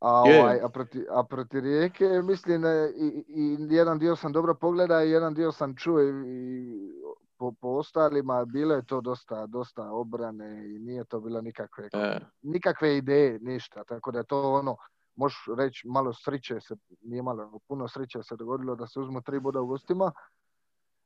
[0.00, 2.62] A, ovaj, a, protiv, a protiv Rijeke, mislim,
[2.96, 6.92] i, i jedan dio sam dobro pogleda i jedan dio sam čuo i, i
[7.36, 12.18] po, po ostalima, bilo je to dosta, dosta obrane i nije to bilo nikakve, e,
[12.42, 13.84] nikakve ideje, ništa.
[13.84, 14.76] Tako da je to ono,
[15.16, 19.40] možeš reći malo sriće se, nije malo, puno sriće se dogodilo da se uzmu tri
[19.40, 20.12] boda u gostima,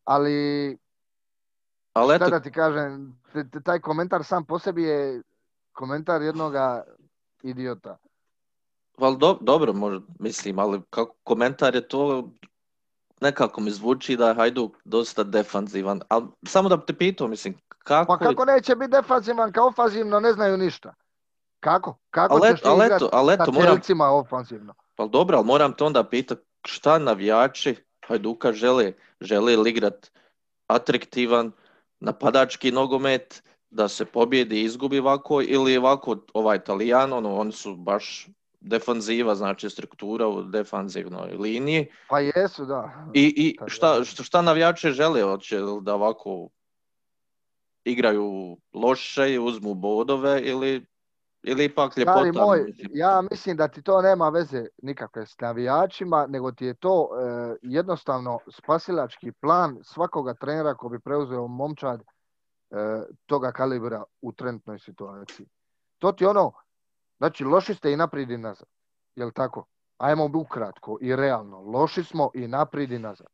[0.05, 0.79] ali
[1.93, 3.21] ali šta eto, da ti kažem,
[3.65, 5.23] taj komentar sam po sebi je
[5.77, 6.85] komentar jednoga
[7.43, 7.97] idiota.
[8.99, 12.31] ali do- dobro, možda, mislim, ali kako komentar je to,
[13.21, 18.19] nekako mi zvuči da je Hajduk dosta defanzivan, ali samo da te pitao, mislim, kako,
[18.19, 20.95] Pa kako neće biti defanzivan kao ofanzivno, ne znaju ništa.
[21.61, 21.99] Kako?
[22.11, 24.75] Kako ali, ćeš eto, ti ali igrat eto, ali sa eto, moram, ofanzivno?
[24.95, 28.93] Pa dobro, ali moram te onda pitati šta navijači Hajduka žele?
[29.21, 30.11] Žele li igrat
[30.67, 31.53] atraktivan
[32.01, 33.43] napadački nogomet,
[33.77, 38.29] da se pobjedi i izgubi ovako ili ovako ovaj Italijan, ono, oni su baš
[38.61, 41.87] defanziva, znači struktura u defanzivnoj liniji.
[42.09, 43.07] Pa jesu, da.
[43.15, 45.23] I, i šta, šta, navijači žele?
[45.23, 46.49] Hoće da ovako
[47.85, 50.87] igraju loše i uzmu bodove ili,
[51.43, 52.45] ili ipak Stari ljepota?
[52.45, 52.91] moj, mislim?
[52.95, 57.57] ja mislim da ti to nema veze nikakve s navijačima, nego ti je to e,
[57.62, 62.16] jednostavno spasilački plan svakoga trenera ko bi preuzeo momčad e,
[63.27, 65.47] toga kalibra u trenutnoj situaciji.
[65.99, 66.53] To ti ono,
[67.19, 68.69] znači loši ste i naprijed i nazad.
[69.15, 69.65] Jel tako?
[69.99, 71.61] Ajmo ukratko i realno.
[71.61, 73.27] Loši smo i naprijed i nazad.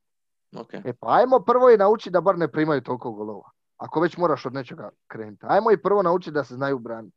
[0.56, 0.74] Ok.
[0.74, 3.50] E pa ajmo prvo i naučiti da bar ne primaju toliko golova.
[3.76, 5.46] Ako već moraš od nečega krenuti.
[5.48, 7.16] Ajmo i prvo naučiti da se znaju braniti.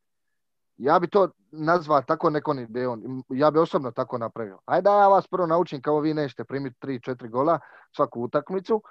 [0.78, 3.24] Ja bi to nazvao tako nekom idejom.
[3.30, 4.60] Ja bi osobno tako napravio.
[4.66, 7.60] Ajde da ja vas prvo naučim kao vi nećete primiti 3-4 gola
[7.96, 8.82] svaku utakmicu,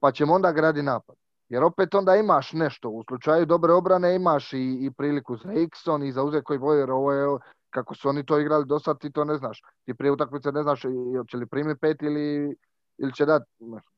[0.00, 1.16] pa ćemo onda gradi napad.
[1.54, 2.88] Jer opet onda imaš nešto.
[2.88, 6.90] U slučaju dobre obrane imaš i, i priliku za Ikson i za uzet koji bojer.
[6.90, 7.38] Ovo je
[7.70, 9.62] kako su oni to igrali do sad, ti to ne znaš.
[9.84, 10.82] Ti prije utakmice ne znaš
[11.30, 12.56] će li primiti pet ili,
[12.98, 13.42] ili će dat,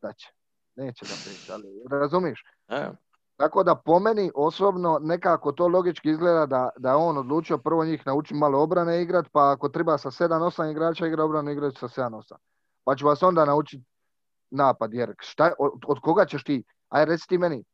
[0.02, 0.28] da će.
[0.76, 2.44] Neće da primi, ali razumiješ?
[2.68, 2.90] E,
[3.36, 8.06] Tako da po meni osobno nekako to logički izgleda da, da on odlučio prvo njih
[8.06, 12.34] nauči malo obrane igrat, pa ako treba sa 7-8 igrača igra obranu igrati sa 7-8.
[12.84, 13.84] Pa ću vas onda naučiti
[14.50, 17.64] napad, jer šta, od, od koga ćeš ti, aj reci ti meni,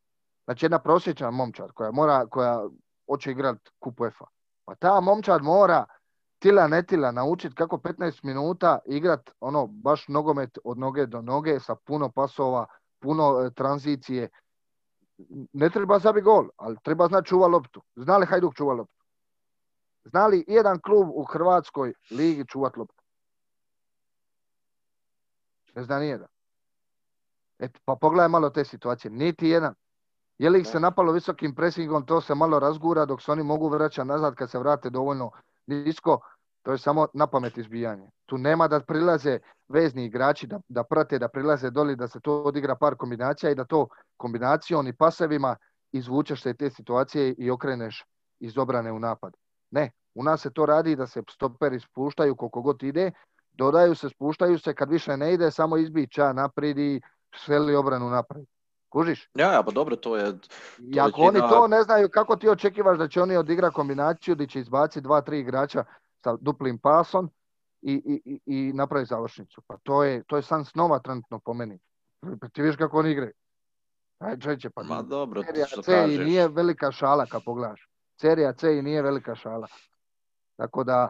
[0.45, 2.63] znači jedna prosječna momčad koja mora, koja
[3.09, 4.25] hoće igrat kup UEFA.
[4.65, 5.85] Pa ta momčad mora
[6.39, 11.59] tila ne tila naučiti kako 15 minuta igrat ono baš nogomet od noge do noge
[11.59, 12.65] sa puno pasova,
[12.99, 14.29] puno e, tranzicije.
[15.53, 17.81] Ne treba zabi gol, ali treba znati čuva loptu.
[17.95, 19.03] Zna li Hajduk čuva loptu?
[20.03, 23.03] Zna li jedan klub u Hrvatskoj ligi čuvat loptu?
[25.75, 26.32] Ne zna nijedan.
[27.59, 29.11] Et, pa pogledaj malo te situacije.
[29.11, 29.73] Niti jedan.
[30.37, 33.69] Je li ih se napalo visokim presingom, to se malo razgura dok se oni mogu
[33.69, 35.31] vraćati nazad kad se vrate dovoljno
[35.67, 36.19] nisko.
[36.61, 38.09] To je samo na pamet izbijanje.
[38.25, 42.43] Tu nema da prilaze vezni igrači, da, da prate, da prilaze doli, da se to
[42.43, 43.87] odigra par kombinacija i da to
[44.17, 45.55] kombinacijom i pasevima
[45.91, 48.05] izvučeš se te situacije i okreneš
[48.39, 49.33] iz obrane u napad.
[49.71, 53.11] Ne, u nas se to radi da se stoperi spuštaju koliko god ide,
[53.51, 57.01] dodaju se, spuštaju se, kad više ne ide, samo izbića naprijed i
[57.37, 58.47] seli obranu naprijed.
[58.89, 59.29] Kužiš?
[59.33, 60.39] Ja, ja, pa dobro, to je...
[60.39, 60.47] To
[60.79, 64.47] I ako oni to ne znaju, kako ti očekivaš da će oni odigra kombinaciju gdje
[64.47, 65.83] će izbaciti dva, tri igrača
[66.23, 67.29] sa duplim pasom
[67.81, 69.61] i, i, i napravi završnicu.
[69.67, 71.79] Pa to je, to je san snova trenutno po meni.
[72.41, 73.31] Pa ti viš kako oni igraju.
[74.19, 76.25] Aj, čeće, pa Ma dobro, Serija što C i kažeš.
[76.25, 77.89] nije velika šala kad pogledaš.
[78.21, 79.67] Serija C i nije velika šala.
[80.55, 81.09] Tako da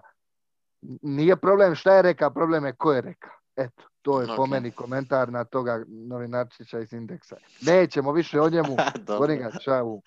[1.02, 3.30] nije problem šta je reka, problem je ko je reka.
[3.56, 4.50] Eto, to je po Ok.
[4.50, 7.36] meni komentar na toga novinarčića iz indeksa.
[7.62, 8.76] Nećemo više o njemu.
[9.20, 10.02] Gorim ga, čau.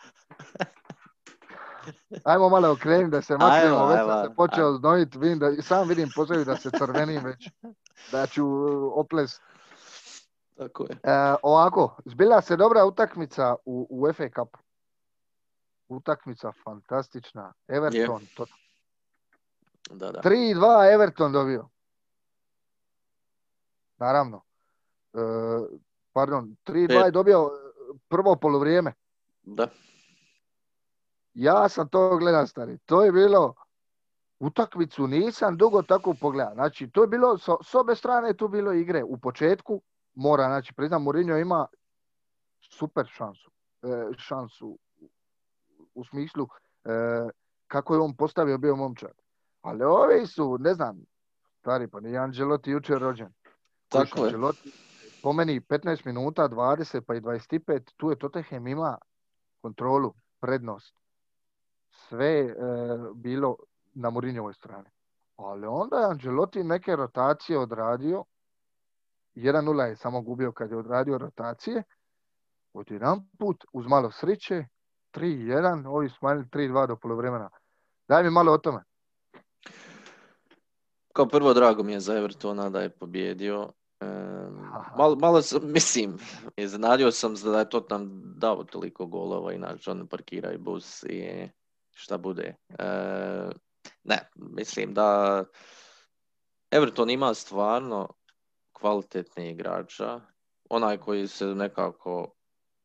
[2.25, 6.09] Ajmo malo okrenuti da se maknemo, već sam se počeo znojiti, vidim da, sam vidim
[6.15, 7.51] po sebi da se crvenim već,
[8.13, 9.41] da ću uh, oples.
[10.57, 10.99] Tako je.
[11.03, 14.57] E, ovako, zbila se dobra utakmica u, u FA Cup.
[15.89, 17.53] Utakmica fantastična.
[17.69, 18.47] Everton, to,
[19.91, 20.21] Da, da.
[20.21, 21.69] 3-2 Everton dobio.
[23.99, 24.43] Naravno.
[25.15, 25.19] E,
[26.13, 27.15] pardon, 3-2 je Pet.
[27.15, 28.93] dobio e, prvo poluvrijeme.
[29.43, 29.69] Da.
[31.35, 32.79] Ja sam to gledao, stari.
[32.79, 33.55] To je bilo,
[34.39, 36.55] utakmicu nisam dugo tako pogledao.
[36.55, 39.05] Znači, to je bilo, s, s obe strane je tu bilo igre.
[39.05, 39.83] U početku,
[40.15, 41.67] mora, znači, priznam, Mourinho ima
[42.61, 43.51] super šansu.
[43.83, 43.87] E,
[44.19, 44.79] šansu
[45.95, 46.49] u smislu
[46.85, 46.91] e,
[47.67, 49.13] kako je on postavio bio momčad.
[49.61, 51.05] Ali ovi su, ne znam,
[51.61, 53.33] stari, pa nije Angelotti jučer rođen.
[53.89, 54.35] Tako je.
[55.23, 58.99] Po meni 15 minuta, 20 pa i 25, tu je Tottenham ima
[59.63, 60.97] kontrolu, prednost.
[61.91, 62.55] Sve je e,
[63.15, 63.57] bilo
[63.95, 64.89] na Mourinhovoj strani.
[65.37, 68.25] Ali onda je Angelotti neke rotacije odradio.
[69.35, 71.83] 1-0 je samo gubio kad je odradio rotacije.
[72.73, 74.65] Odjedan put, uz malo sriće,
[75.15, 77.51] 3-1, ovi smanjili 3-2 do polovremena.
[78.09, 78.83] Daj mi malo o tome.
[81.17, 83.73] Kao prvo, drago mi je za Evertona da je pobjedio.
[84.01, 86.19] Em, malo, malo sam, mislim,
[86.57, 91.49] iznenadio sam da je Tottenham dao toliko golova, inače oni parkiraju bus i
[91.95, 92.57] šta bude.
[92.79, 92.85] E,
[94.05, 95.45] ne, mislim da
[96.71, 98.09] Everton ima stvarno
[98.73, 100.21] kvalitetne igrača.
[100.71, 102.35] Onaj koji se nekako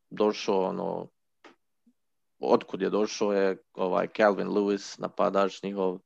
[0.10, 1.08] došao, ono,
[2.40, 6.00] otkud je došao je ovaj Calvin Lewis, napadač njihov,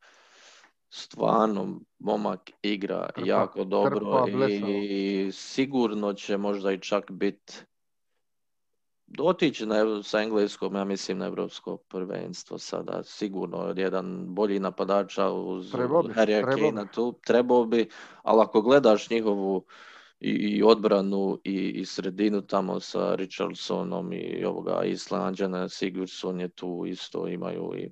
[0.96, 7.54] stvarno momak igra Krpa, jako dobro krpa, i sigurno će možda i čak biti
[9.20, 13.04] otići na, sa engleskom, ja mislim, na evropsko prvenstvo sada.
[13.04, 15.72] Sigurno jedan bolji napadača uz
[16.04, 16.14] bi.
[16.14, 17.90] Kanea tu, trebao bi,
[18.24, 19.66] ali ako gledaš njihovu
[20.20, 26.84] i, i odbranu i, i sredinu tamo sa Richardsonom i ovoga Islanđana, Sigurdsson je tu
[26.88, 27.92] isto imaju i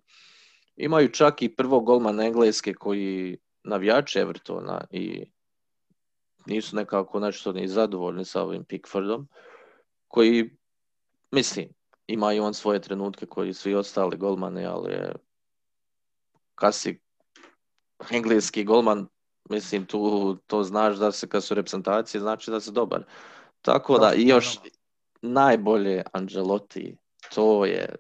[0.76, 5.26] imaju čak i prvo golmana Engleske koji navijači Evertona i
[6.46, 9.28] nisu nekako nešto ni zadovoljni sa ovim Pickfordom,
[10.08, 10.58] koji,
[11.32, 11.70] mislim,
[12.08, 15.14] ima i on svoje trenutke koji i svi ostali golmani, ali je
[16.56, 17.00] kad si
[18.12, 19.08] engleski golman,
[19.50, 23.04] mislim, tu to znaš da se kad su reprezentacije, znači da si dobar.
[23.62, 24.60] Tako da, i još
[25.22, 26.98] najbolje Angelotti,
[27.36, 27.96] to je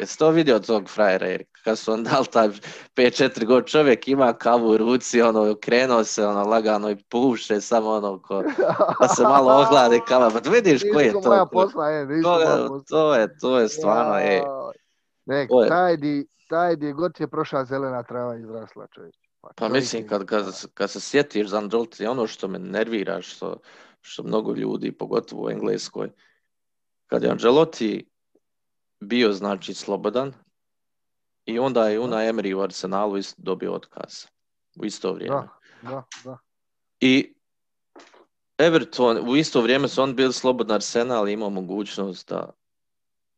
[0.00, 2.48] Jesi to vidio tog frajera, jer kad su on dali taj
[2.96, 7.90] 5-4 god čovjek ima kavu u ruci, ono, krenuo se, ono, lagano i puše, samo
[7.90, 8.42] ono, ko,
[9.00, 12.30] da se malo ohlade kava, pa vidiš koji je to, moja posla, e, nisu to,
[12.30, 12.84] moja je- posla.
[12.88, 14.40] to je, to je stvarno, e, Jaj.
[15.26, 19.14] Nek, To je- taj di, taj di god je prošla zelena trava izrasla čovječ.
[19.40, 23.22] Pa čovjek mislim, je- kad, kad, kad se sjetiš za Angelotti, ono što me nervira,
[23.22, 23.56] što,
[24.00, 26.10] što mnogo ljudi, pogotovo u Engleskoj,
[27.06, 28.09] kad je Angelotti
[29.00, 30.32] bio znači slobodan
[31.44, 32.00] i onda je.
[32.00, 34.26] Una Emery u Arsenalu dobio otkaz
[34.76, 35.36] u isto vrijeme.
[35.36, 35.48] Da,
[35.90, 36.38] da, da.
[37.00, 37.34] I
[38.58, 42.50] Everton, u isto vrijeme su on bili slobodan Arsenal i imao mogućnost da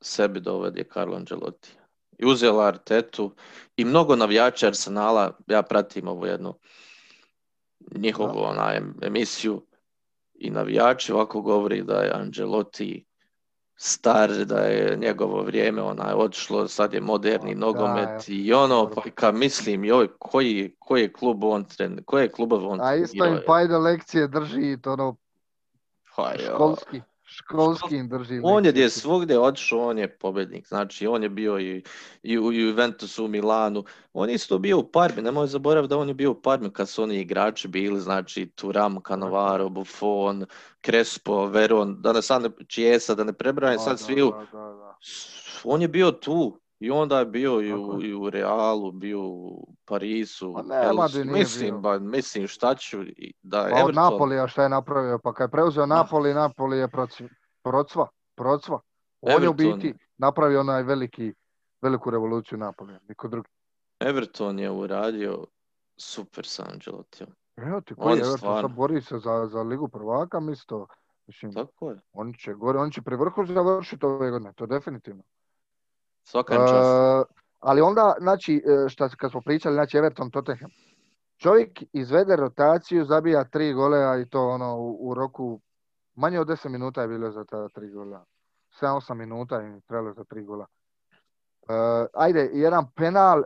[0.01, 1.77] sebi dovede Carlo Ancelotti.
[2.19, 3.35] I uzela Artetu
[3.77, 6.59] i mnogo navijača Arsenala, ja pratim ovu jednu
[7.97, 9.67] njihovu onaj, emisiju
[10.35, 13.05] i navijači ovako govori da je Ancelotti
[13.85, 19.03] star, da je njegovo vrijeme onaj otišlo, sad je moderni Da, nogomet i ono, pa
[19.15, 23.35] kad mislim, joj, koji, koji je klub on tren, koje klubove on A isto im
[23.35, 23.45] je?
[23.47, 25.17] pa ide lekcije drži i to ono
[26.17, 26.45] Pa joj.
[26.55, 27.03] školski.
[27.35, 30.69] Školski im drži On je gdje svugdje otišao, on je pobjednik.
[30.69, 31.83] Znači, on je bio i,
[32.23, 33.85] i u Juventusu, u Milanu.
[34.13, 35.23] On je isto bio u Parmi.
[35.23, 38.01] Nemoj zaboraviti da on je bio u Parmi kad su oni igrači bili.
[38.01, 40.47] Znači, Turam, Cannavaro, Buffon,
[40.85, 44.97] Crespo, Veron, da ne sad ne, Chiesa, da ne prebrajam sad da.
[45.65, 46.62] On je bio tu.
[46.83, 50.55] I onda je bio i u, i u Realu, bio u Parisu,
[51.09, 55.19] di nije Mislim, ba, mislim šta ću, i- da Pa Everton- Napolija šta je napravio?
[55.19, 57.29] Pa kad je preuzeo Napoli, Napoli je proc-
[57.63, 58.09] procva.
[58.35, 58.81] Procva.
[59.21, 61.35] On je u Everton- biti napravio onaj veliki,
[61.83, 62.99] veliku revoluciju Napolija.
[63.09, 63.49] Niko drugi.
[64.01, 65.45] Everton je uradio
[65.97, 67.31] super sa Ancelotijom.
[67.57, 70.87] Evo ti On koji je Everton stvarno- sad bori se za, za ligu prvaka, misto.
[71.27, 72.01] Mislim, Tako je.
[72.13, 75.23] oni će gore, oni će pri vrhu završiti ove godine, to definitivno.
[76.25, 76.71] Svaka čast.
[76.71, 80.71] E, ali onda, znači, e, šta, kad smo pričali, znači Everton, Tottenham.
[81.37, 85.61] Čovjek izvede rotaciju, zabija tri golea i to ono u, u roku
[86.15, 88.25] manje od 10 minuta je bilo za ta tri gola.
[88.81, 90.67] 7-8 minuta je trebalo za tri gola.
[91.69, 91.75] E,
[92.15, 93.43] ajde, jedan penal,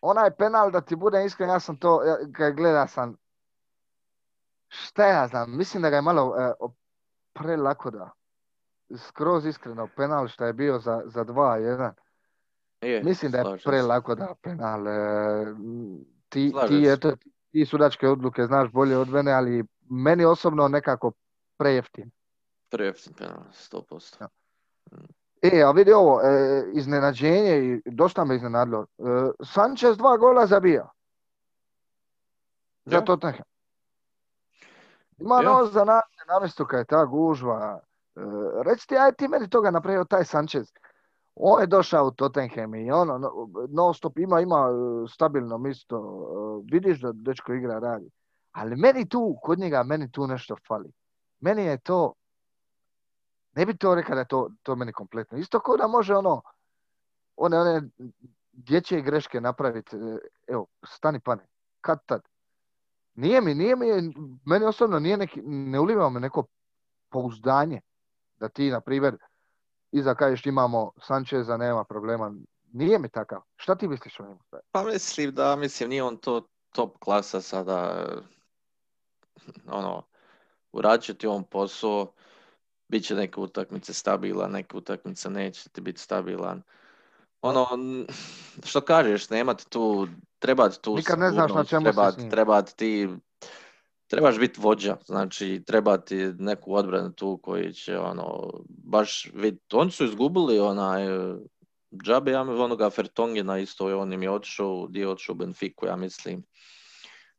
[0.00, 3.16] onaj penal da ti bude iskren, ja sam to, ja, kad gleda sam,
[4.68, 6.72] šta ja znam, mislim da ga je malo o-
[7.32, 8.10] prelako da.
[8.96, 11.92] Skroz iskreno, penal što je bio za, za 2-1.
[12.80, 14.88] Je, Mislim da je prelako da penal.
[14.88, 15.54] e,
[16.28, 17.12] Ti, ti, eto,
[17.50, 21.12] ti sudačke odluke znaš bolje od mene, ali meni osobno nekako
[21.56, 22.10] prejeftin.
[22.68, 24.16] Prejeftin penal, 100%.
[24.20, 24.28] Ja.
[25.42, 28.86] E, a vidi ovo, e, iznenađenje i dosta me iznenadilo.
[28.98, 29.02] E,
[29.44, 30.90] Sanchez dva gola zabija
[32.84, 33.04] za Ja.
[33.04, 33.44] Tottenham.
[35.18, 35.42] Ima Ja.
[35.42, 37.80] noz za nas, je ta gužva.
[38.20, 40.72] E, reci ti, aj ti meni toga napravio taj Sanchez.
[41.34, 43.18] On je došao u Tottenham i ono,
[43.68, 45.96] no, stop ima, ima e, stabilno misto.
[45.96, 48.10] E, vidiš da dečko igra, radi.
[48.52, 50.90] Ali meni tu, kod njega, meni tu nešto fali.
[51.40, 52.14] Meni je to,
[53.56, 55.38] ne bi to rekao da je to, to meni kompletno.
[55.38, 56.42] Isto kao da može ono,
[57.36, 57.82] one, one
[58.52, 59.96] dječje greške napraviti.
[60.48, 61.46] Evo, stani pane,
[61.80, 62.22] kad tad.
[63.14, 63.86] Nije mi, nije mi,
[64.46, 66.44] meni osobno nije neki, ne uliva me neko
[67.10, 67.80] pouzdanje
[68.40, 69.16] da ti, na primjer,
[69.92, 72.34] iza kažeš imamo Sančeza, nema problema.
[72.72, 73.40] Nije mi takav.
[73.56, 74.40] Šta ti misliš o njemu?
[74.72, 78.06] Pa mislim da, mislim, nije on to top klasa sada,
[79.66, 80.02] ono,
[80.72, 82.12] uradit će ti on posao,
[82.88, 86.62] bit će neke utakmice stabilan, neke utakmice neće ti biti stabilan.
[87.42, 87.66] Ono,
[88.64, 92.12] što kažeš, nema ti tu, treba ti tu Nikad ne znaš na čemu si treba,
[92.12, 92.30] s njim.
[92.30, 93.08] treba ti,
[94.10, 99.76] trebaš biti vođa, znači treba ti neku odbranu tu koji će, ono, baš vidjeti.
[99.76, 101.36] Oni su izgubili onaj, e,
[102.04, 106.42] džabe, ja onoga Fertongena isto, on im je otišao, dio otišao Benfiku, ja mislim.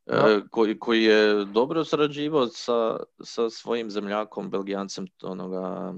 [0.06, 0.42] E, Da.
[0.52, 5.94] koji, koji je dobro sarađivao sa, sa svojim zemljakom, Belgijancem, onoga,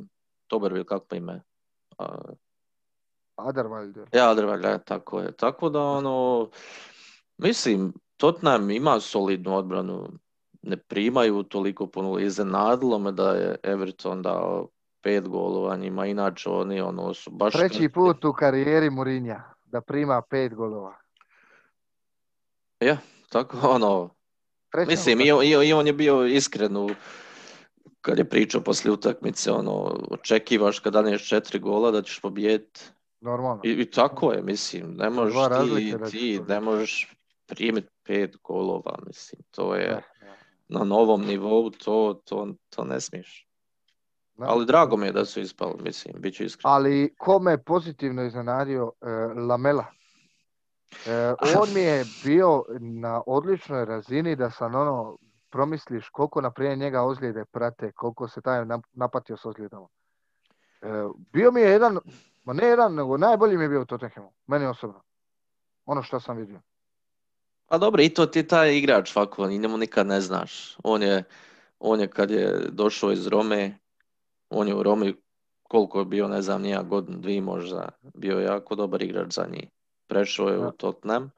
[0.47, 1.41] Toberville, kako pa ime?
[1.97, 2.15] A,
[3.37, 4.05] Otherwilder.
[4.13, 5.31] ja, Alderweireld, tako je.
[5.35, 6.49] Tako da, ono,
[7.37, 10.09] mislim, Tottenham ima solidnu odbranu,
[10.63, 12.19] ne primaju toliko puno.
[12.19, 14.67] Iznenadilo me da je Everton dao
[15.01, 17.53] pet golova njima, inače oni ono su baš...
[17.53, 20.95] Treći put u karijeri Murinja da prima pet golova.
[22.79, 22.97] Ja,
[23.29, 24.09] tako ono,
[24.71, 26.89] Treća mislim i, i, i on je bio iskren u,
[28.01, 32.81] kad je pričao poslije utakmice, ono, očekivaš kad daneš četiri gola da ćeš pobijediti.
[33.21, 33.61] Normalno.
[33.63, 35.35] I, I tako je, mislim, ne možeš
[35.75, 37.13] ti, ti ne možeš
[37.47, 40.01] primiti pet golova, mislim, to je.
[40.73, 43.47] Na novom nivou, to, to, to ne smiješ.
[44.35, 44.45] Da.
[44.49, 46.71] Ali drago mi je da su ispali, mislim, bit ću iskren.
[46.71, 49.09] Ali ko me pozitivno iznenadio, e,
[49.41, 49.85] Lamela.
[51.07, 55.17] E, on mi je bio na odličnoj razini da sam ono,
[55.49, 59.87] promisliš koliko naprijed njega ozljede prate, koliko se taj nap- napatio s ozljedama.
[60.81, 60.87] E,
[61.33, 61.99] bio mi je jedan,
[62.43, 65.01] ma ne jedan, nego najbolji mi je bio u Tottenhamu, meni osobno.
[65.85, 66.61] Ono što sam vidio.
[67.73, 70.77] Pa dobro, i to ti je taj igrač ovako, i njemu nikad ne znaš.
[70.83, 71.23] On je,
[71.79, 73.79] on je kad je došao iz Rome,
[74.49, 75.15] on je u Romi
[75.63, 79.69] koliko je bio, ne znam, nija godinu, dvije možda, bio jako dobar igrač za njih.
[80.07, 81.31] Prešao je u Tottenham.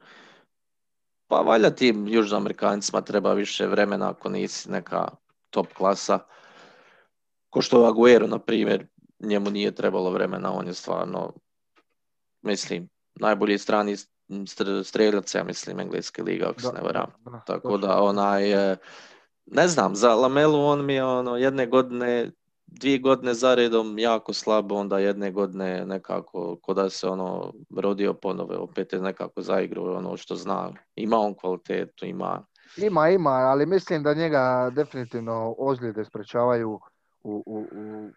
[1.27, 5.07] Pa valjda tim južnoamerikancima treba više vremena ako nisi neka
[5.49, 6.19] top klasa.
[7.49, 8.87] Ko što Aguero, na primjer,
[9.19, 11.33] njemu nije trebalo vremena, on je stvarno,
[12.41, 13.95] mislim, najbolji strani
[14.83, 17.11] streljac, ja mislim, engleske liga, ako se ne varam.
[17.45, 18.77] Tako da, onaj, e,
[19.45, 22.31] ne znam, za Lamelu on mi je ono, jedne godine,
[22.67, 28.57] dvije godine zaredom jako slabo, onda jedne godine nekako, ko da se ono rodio ponove,
[28.57, 30.71] opet je nekako zaigrao ono što zna.
[30.95, 32.45] Ima on kvalitetu, ima...
[32.77, 36.79] Ima, ima, ali mislim da njega definitivno ozljede sprečavaju
[37.23, 38.09] u, u, u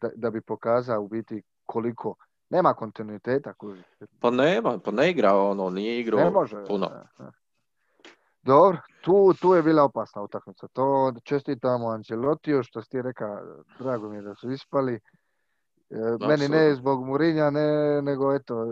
[0.00, 2.14] da, da, bi pokazao u biti koliko
[2.54, 3.54] nema kontinuiteta.
[4.20, 6.90] Pa nema, pa ne igra ono, nije igrao ne može, puno.
[8.42, 10.66] Dobro, tu, tu je bila opasna utakmica.
[10.72, 13.38] To čestitamo Ancelotiju, što ste rekao,
[13.78, 14.94] drago mi je da su ispali.
[15.90, 18.66] E, meni ne zbog Murinja, ne, nego eto,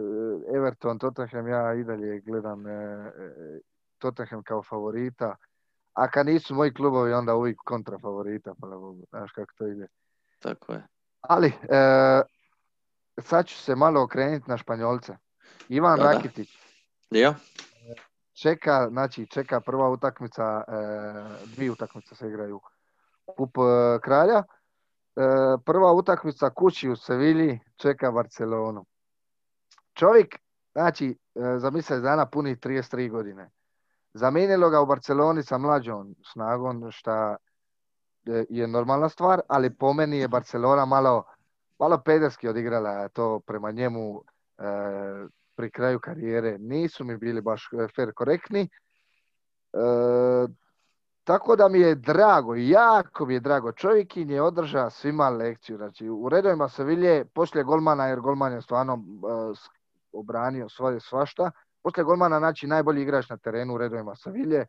[0.57, 3.61] Everton, Tottenham, ja i dalje gledam e, e,
[3.99, 5.37] Tottenham kao favorita.
[5.93, 8.67] A kad nisu moji klubovi, onda uvijek kontra favorita, pa
[9.11, 9.87] znaš kako to ide.
[10.39, 10.83] Tako je.
[11.21, 12.23] Ali, e,
[13.19, 15.17] sad ću se malo okrenuti na Španjolce.
[15.69, 16.59] Ivan da, Rakitić.
[17.11, 17.35] Ja.
[18.43, 20.73] Čeka, znači, čeka prva utakmica, e,
[21.57, 22.61] dvije utakmice se igraju.
[23.37, 24.39] Kup e, kralja.
[24.39, 24.45] E,
[25.65, 28.85] prva utakmica kući u Sevilji čeka Barcelonu.
[29.95, 30.39] Čovjek,
[30.73, 31.19] znači,
[31.57, 33.51] za mjesec dana puni 33 godine.
[34.15, 37.37] Zamijenilo ga u Barceloni sa mlađom snagom, šta
[38.49, 41.25] je normalna stvar, ali po meni je Barcelona malo
[41.83, 44.23] malo pederski odigrala to prema njemu
[44.59, 44.63] e,
[45.57, 46.59] pri kraju karijere.
[46.59, 48.61] Nisu mi bili baš e, fair korektni.
[48.61, 48.69] E,
[51.25, 53.73] tako da mi je drago, jako mi je drago.
[53.73, 55.77] Čovjekin je održao svima lekciju.
[55.77, 58.99] Znači, u redovima Sevilje, poslije golmana, jer golman je stvarno
[60.13, 61.51] obranio svoje svašta,
[61.83, 64.67] poslije golmana, znači, najbolji igrač na terenu u redovima Sevilje,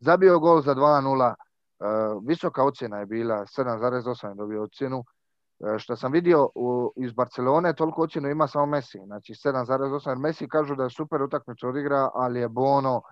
[0.00, 1.34] zabio gol za 2-0,
[2.26, 5.15] visoka ocjena je bila, 7,8 je dobio ocjenu, E,
[5.78, 8.98] što sam vidio u, iz Barcelone, toliko ocjenu ima samo Messi.
[9.06, 13.02] Znači 7,8 jer Messi kažu da je super utakmicu odigra, ali je Bono,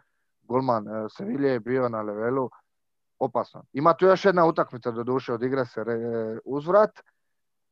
[0.43, 2.51] golman e, Sevilla je bio na levelu
[3.19, 3.65] opasno.
[3.73, 5.85] Ima tu još jedna utakmica do duše, odigra se
[6.45, 6.91] uzvrat,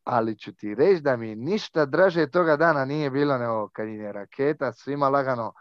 [0.04, 4.12] ali ću ti reći da mi ništa draže toga dana nije bilo nego kad je
[4.12, 5.52] raketa svima lagano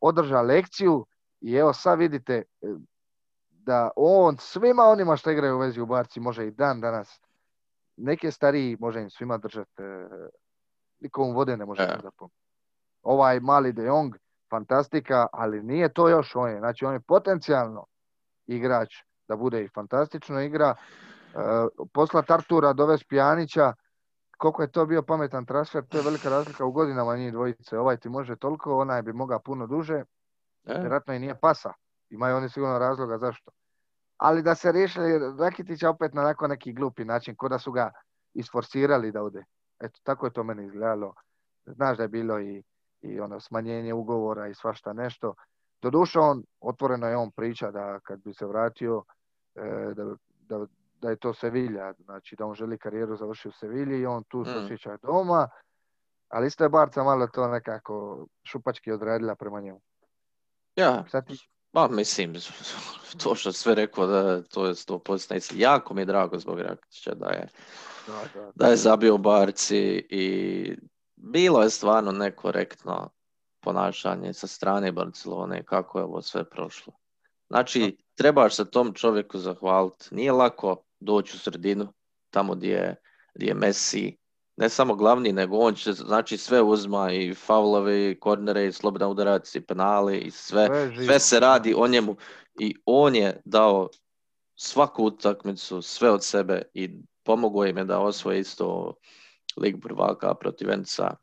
[0.00, 1.06] održa lekciju
[1.40, 2.42] i evo sad vidite e,
[3.50, 7.20] da on svima onima što igraju u vezi u Barci može i dan danas
[7.96, 10.08] neke stariji može im svima držati, e,
[11.00, 11.86] nikom vode ne može e.
[11.86, 12.10] da
[13.02, 14.14] Ovaj mali De Jong,
[14.50, 16.58] fantastika, ali nije to još on je.
[16.58, 17.86] Znači on je potencijalno
[18.46, 18.94] igrač
[19.28, 20.74] da bude i fantastično igra.
[20.74, 21.38] E,
[21.92, 23.72] posla Tartura dovez Pjanića,
[24.38, 27.78] koliko je to bio pametan transfer, to je velika razlika u godinama njih dvojice.
[27.78, 30.04] Ovaj ti može toliko, onaj bi mogao puno duže.
[30.64, 31.72] Vjerojatno i nije pasa.
[32.10, 33.50] Imaju oni sigurno razloga zašto
[34.16, 37.92] ali da se riješili Rakitića opet na onako neki glupi način, ko da su ga
[38.34, 39.44] isforsirali da ode.
[39.80, 41.14] Eto, tako je to meni izgledalo.
[41.66, 42.62] Znaš da je bilo i,
[43.02, 45.34] i ono smanjenje ugovora i svašta nešto.
[45.82, 49.02] Doduše on, otvoreno je on priča da kad bi se vratio,
[49.54, 50.04] e, da,
[50.40, 50.66] da,
[51.00, 54.44] da, je to Sevilja, znači da on želi karijeru završiti u Sevilji i on tu
[54.44, 54.64] se mm.
[54.64, 55.48] osjeća doma,
[56.28, 59.80] ali isto je Barca malo to nekako šupački odradila prema njemu.
[60.76, 61.26] Ja, Sad
[61.74, 62.34] Pa mislim,
[63.22, 65.00] to što sve rekao da to je sto
[65.54, 67.48] Jako mi je drago zbog Rakića da je,
[68.06, 70.76] da, da, je zabio Barci i
[71.16, 73.10] bilo je stvarno nekorektno
[73.60, 76.92] ponašanje sa strane Barcelone kako je ovo sve prošlo.
[77.48, 80.14] Znači, trebaš se tom čovjeku zahvaliti.
[80.14, 81.92] Nije lako doći u sredinu,
[82.30, 82.96] tamo gdje je,
[83.34, 84.18] gdje je Messi,
[84.56, 89.08] ne samo glavni, nego on će, znači sve uzma i faulove, i kornere, i slobodna
[89.08, 90.68] udarac, i penale, i sve,
[91.06, 92.16] sve, se radi o njemu.
[92.60, 93.88] I on je dao
[94.56, 96.90] svaku utakmicu, sve od sebe i
[97.24, 98.94] pomogao im je da osvoje isto
[99.56, 101.16] lig prvaka protiv Venca,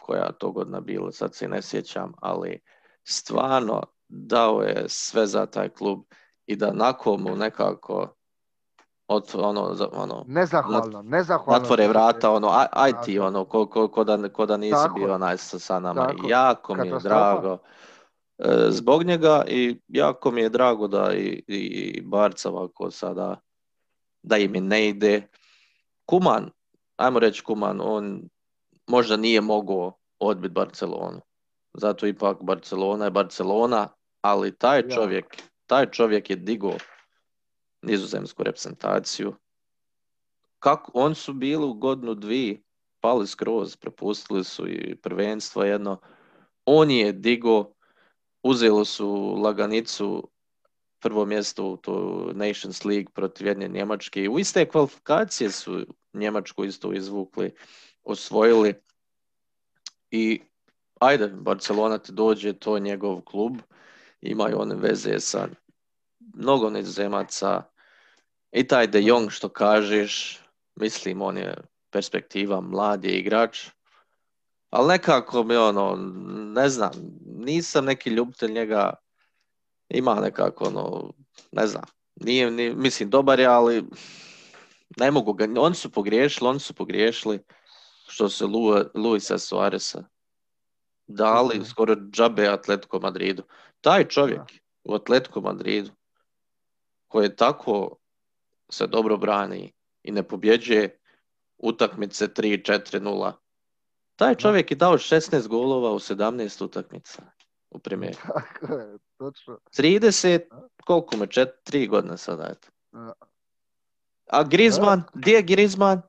[0.00, 2.60] koja to godina bila, sad se ne sjećam, ali
[3.04, 6.00] stvarno dao je sve za taj klub
[6.46, 8.16] i da nakon mu nekako
[9.10, 11.60] od ono, ono nezahvalno, nezahvalno.
[11.60, 14.94] Natvore vrata, ono, aj, aj ti, ono, ko, ko, ko, da, ko da nisi Tako.
[14.94, 16.06] bio onaj sa, sa nama.
[16.06, 16.28] Tako.
[16.28, 17.58] Jako mi je drago
[18.38, 23.36] e, zbog njega i jako mi je drago da i, i Barca ovako sada,
[24.22, 25.28] da im ne ide.
[26.06, 26.50] Kuman,
[26.96, 28.22] ajmo reći Kuman, on
[28.86, 31.20] možda nije mogao odbiti Barcelonu.
[31.74, 33.88] Zato ipak Barcelona je Barcelona,
[34.20, 36.74] ali taj čovjek, taj čovjek je digao
[37.82, 39.34] nizozemsku reprezentaciju.
[40.58, 42.62] Kako, on su bili u godinu dvije
[43.00, 46.00] pali skroz, propustili su i prvenstvo jedno.
[46.64, 47.72] On je digo,
[48.42, 50.30] uzeli su laganicu
[51.00, 54.28] prvo mjesto u to Nations League protiv jedne Njemačke.
[54.28, 57.54] U iste kvalifikacije su Njemačku isto izvukli,
[58.02, 58.74] osvojili.
[60.10, 60.40] I
[61.00, 63.56] ajde, Barcelona ti dođe, to je njegov klub.
[64.20, 65.48] Imaju one veze sa
[66.34, 67.62] mnogo nizozemaca.
[68.52, 70.40] I taj De Jong što kažeš,
[70.74, 71.54] mislim on je
[71.90, 73.66] perspektiva, mladi igrač.
[74.70, 75.96] Ali nekako mi ono,
[76.54, 76.90] ne znam,
[77.26, 78.94] nisam neki ljubitelj njega,
[79.88, 81.12] ima nekako ono,
[81.52, 81.84] ne znam,
[82.16, 83.84] nije, ni, mislim, dobar je, ali
[84.96, 87.38] ne mogu ga, oni su pogriješili, oni su pogriješili
[88.08, 90.04] što se Lu, Luisa Suaresa
[91.06, 91.64] dali Mhm.
[91.64, 93.42] skoro džabe Atletico Madridu.
[93.80, 94.40] Taj čovjek
[94.84, 95.90] u Atletico Madridu
[97.08, 97.96] koji je tako
[98.70, 100.98] se dobro brani i ne pobjeđuje
[101.58, 103.32] utakmice 3-4-0.
[104.16, 107.22] Taj čovjek je dao 16 golova u 17 utakmica
[107.70, 108.16] u premijeri.
[108.34, 109.58] Tako je, točno.
[109.78, 110.40] 30,
[110.84, 112.68] koliko me, 4 godine sada, eto.
[114.26, 116.02] A Griezmann, gdje je Griezmann?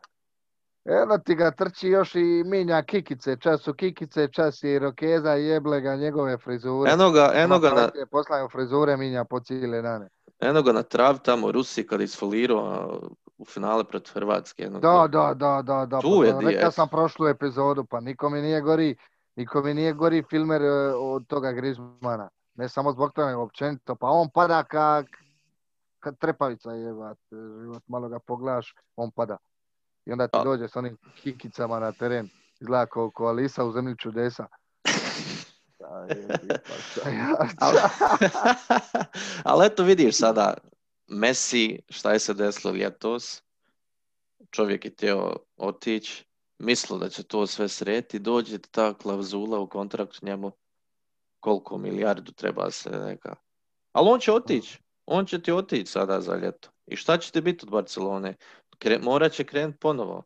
[0.85, 5.31] Eno ti ga trči još i minja kikice, čas su kikice, čas je i rokeza,
[5.31, 6.91] jeble ga njegove frizure.
[6.91, 10.09] Eno ga, eno ga, na, poslaju frizure minja po cijele dane.
[10.41, 13.01] Eno ga na trav tamo u Rusiji kad je isfolirao
[13.37, 14.63] u finale protiv Hrvatske.
[14.63, 15.99] Eno Da, da, da, da, da.
[15.99, 18.95] Tu pa je Rekao sam prošlu epizodu, pa niko mi nije gori,
[19.35, 22.29] niko mi nije gori filmer e, od toga Griezmana.
[22.55, 23.95] Ne samo zbog toga, nego općenito.
[23.95, 25.05] Pa on pada kak,
[25.99, 27.17] kad trepavica jebat,
[27.61, 29.37] život, malo ga pogledaš, on pada.
[30.05, 30.43] I onda ti A.
[30.43, 32.29] dođe s onim kikicama na teren.
[32.59, 34.47] Izgleda kao ko Alisa u zemlji čudesa.
[34.85, 35.80] Da, jebi, pa šta ja-
[37.59, 37.77] Ali,
[39.43, 40.53] ali eto vidiš sada,
[41.07, 43.43] Messi, šta je se desilo ljetos,
[44.51, 46.25] čovjek je htio otići,
[46.59, 50.51] mislio da će to sve sreti, dođe ta klauzula u kontraktu njemu,
[51.39, 53.35] koliko milijardu treba se neka.
[53.91, 56.69] Ali on će otići, on će ti otići sada za ljeto.
[56.85, 58.35] I šta će ti biti od Barcelone?
[58.79, 60.23] Kre, morat će krenuti ponovo.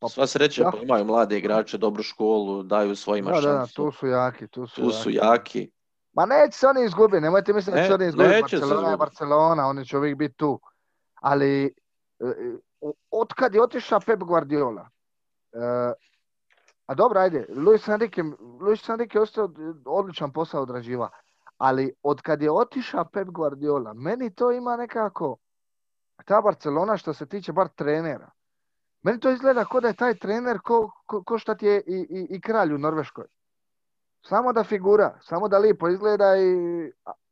[0.00, 3.74] Pa, Sva sreća, pa imaju mlade igrače, dobru školu, daju svojima Da, da, da, šansu.
[3.74, 5.26] tu su jaki, tu su, tu su jaki.
[5.26, 5.70] jaki.
[6.12, 8.34] Ma neće se oni izgubiti, nemojte misliti da će oni izgubiti.
[8.34, 8.96] neće se Barcelona je.
[8.96, 10.60] Barcelona, oni će uvijek biti tu.
[11.14, 12.56] Ali, e, e,
[13.10, 14.88] otkad je otišao Pep Guardiola,
[15.52, 15.92] e,
[16.86, 18.24] a dobro, ajde, Luis Enrique,
[18.60, 19.48] Luis Enrique je ostao
[19.86, 21.08] odličan posao odrađiva,
[21.58, 25.36] ali otkad je otišao Pep Guardiola, meni to ima nekako,
[26.24, 28.30] ta Barcelona što se tiče bar trenera,
[29.02, 32.06] meni to izgleda kao da je taj trener ko, ko, ko šta ti je i,
[32.10, 33.24] i, i kralj u Norveškoj.
[34.26, 36.52] Samo da figura, samo da lijepo izgleda i,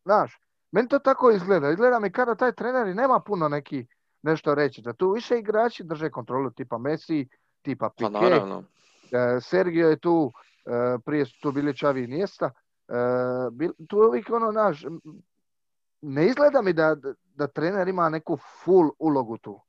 [0.04, 0.40] znaš,
[0.72, 1.70] meni to tako izgleda.
[1.70, 3.86] Izgleda mi kada taj trener i nema puno neki
[4.22, 4.82] nešto reći.
[4.82, 7.28] Da tu više igrači drže kontrolu, tipa Messi,
[7.62, 8.64] tipa Pa Pique, naravno.
[9.10, 10.32] e, Sergio je tu,
[10.66, 12.50] e, prije su tu bili Čavi i Iniesta.
[12.88, 12.92] E,
[13.52, 15.00] bil- tu je uvijek ono, naš, m,
[16.02, 16.96] ne izgleda mi da,
[17.34, 19.60] da trener ima neku full ulogu tu.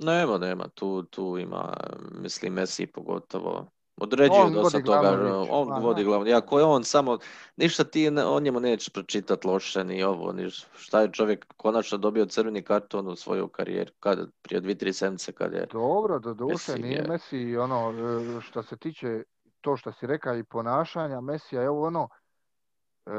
[0.00, 1.72] Nema, nema, tu, tu ima,
[2.12, 3.66] mislim, Messi pogotovo.
[3.96, 6.08] Određuje On dosta vodi toga, riječ, on ma, vodi da.
[6.08, 6.36] glavnu.
[6.36, 7.18] Ako je on samo,
[7.56, 11.98] ništa ti ne- o njemu nećeš pročitati loše, ni ovo, ni šta je čovjek konačno
[11.98, 15.66] dobio crveni karton u svoju karijeru, kad, prije dvije, tri sedmice kad je.
[15.72, 17.92] Dobro, do duše, Messi nije je- Messi ono,
[18.38, 19.22] e, što se tiče
[19.60, 22.08] to što si rekao i ponašanja Mesija, evo ono,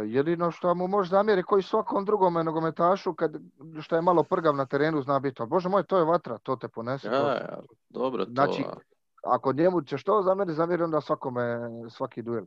[0.06, 3.38] jedino što mu može zamjeriti koji svakom drugome nogometašu kad
[3.82, 6.68] što je malo prgav na terenu zna biti, bože moj, to je vatra, to te
[6.68, 7.08] ponese.
[7.08, 8.32] Ja, ja, dobro to.
[8.32, 8.66] Znači,
[9.24, 12.44] Ako njemu ćeš to zamjeriti, zamjeri onda svakome, svaki duel.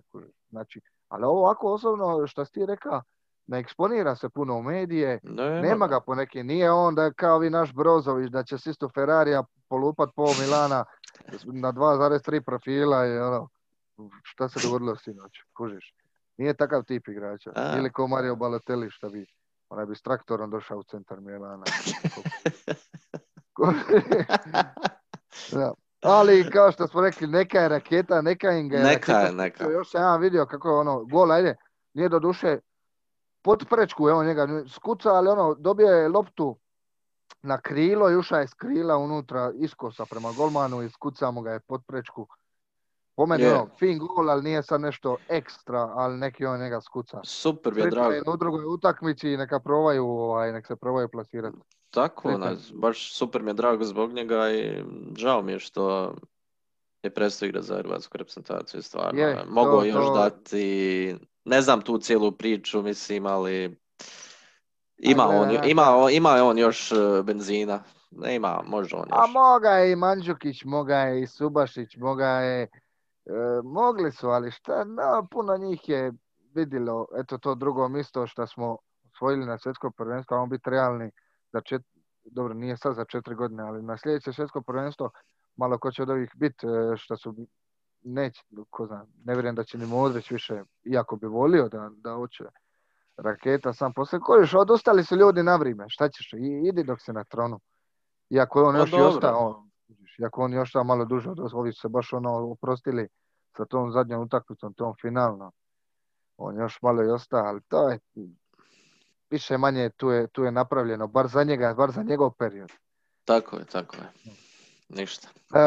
[0.50, 3.02] Znači, ali ovo ovako osobno što si ti rekao,
[3.46, 7.12] ne eksponira se puno u medije, nema, nema ga po neki, nije on da je
[7.12, 10.84] kao vi naš Brozović, da će s isto Ferrarija polupat pol Milana
[11.64, 13.48] na 2,3 profila i ono,
[14.22, 15.94] šta se dogodilo sinoć, kužiš.
[16.36, 17.52] Nije takav tip igrača.
[17.54, 17.78] A.
[17.78, 19.26] Ili kao Mario Balotelli što bi,
[19.68, 21.64] onaj bi s traktorom došao u centar Milana.
[25.52, 25.72] Da.
[26.02, 29.70] Ali kao što smo rekli, neka je raketa, neka im ga je Neka raketa neka.
[29.70, 31.56] Još sam ja vidio kako je ono, gol, ajde,
[31.94, 32.58] nije do duše
[33.42, 36.58] pod prečku, evo njega skuca, ali ono, dobio je loptu
[37.42, 41.60] na krilo i je s krila unutra iskosa prema golmanu i skuca mu ga je
[41.60, 42.26] pod prečku.
[43.16, 43.52] Po meni Je.
[43.54, 47.20] ono, fin gol, ali nije sad nešto ekstra, ali neki on njega skuca.
[47.24, 48.32] Super mi je drago.
[48.32, 51.56] u drugoj utakmici i neka probaju, ovaj, nek se probaju plasirati.
[51.90, 54.84] Tako, onaj, baš super mi je drago zbog njega i
[55.16, 56.14] žao mi je što
[57.02, 59.20] je prestao igrati za hrvatsku reprezentaciju, stvarno.
[59.20, 63.76] Je, Mogao to- još to- dati, ne znam tu cijelu priču, mislim, ali
[64.98, 69.30] ima on, ima, ima on još e, benzina Ne ima, može on A još.
[69.32, 72.68] moga je i Mandžukić, moga je i Subašić, moga je...
[73.26, 73.30] e,
[73.64, 76.12] mogli su, ali šta, no, puno njih je
[76.54, 78.76] vidjelo, eto to drugo mjesto što smo
[79.12, 81.10] osvojili na svjetsko prvenstvo, a biti realni
[81.52, 81.82] za čet...
[82.24, 85.10] dobro, nije sad za četiri godine, ali na sljedeće svjetsko prvenstvo
[85.56, 87.34] malo ko će od ovih biti, e, što su
[88.02, 92.14] neće, ko zna, ne vjerujem da će ni Modrić više, iako bi volio da, da
[92.14, 92.44] hoće
[93.16, 94.20] raketa sam poslije.
[94.20, 97.60] Kojiš, odustali su ljudi na vrijeme, šta ćeš, I, idi dok se na tronu.
[98.30, 99.63] Iako je on Pa još i ostao,
[100.14, 103.08] vidiš, iako on je ostao malo duže od ovi su se baš ono oprostili
[103.56, 105.52] sa tom zadnjom utakmicom, tom finalno.
[106.36, 107.98] On još malo i ostao, ali to je
[109.30, 112.72] više manje tu je, tu je napravljeno, bar za njega, bar za njegov period.
[113.24, 114.32] Tako je, tako je.
[114.88, 115.28] Ništa.
[115.54, 115.60] E,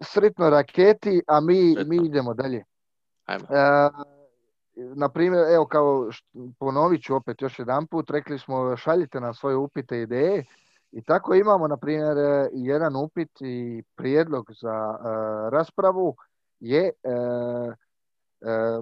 [0.00, 1.90] sritno raketi, a mi, Sretno.
[1.90, 2.64] mi idemo dalje.
[3.26, 3.44] Ajmo.
[3.50, 3.90] E,
[4.94, 6.10] na primjer, evo kao
[6.58, 10.44] ponovit ću opet još jedan put, rekli smo šaljite nam svoje upite i ideje
[10.96, 15.00] i tako imamo na primjer e, jedan upit i prijedlog za e,
[15.50, 16.16] raspravu
[16.60, 17.14] je e, e,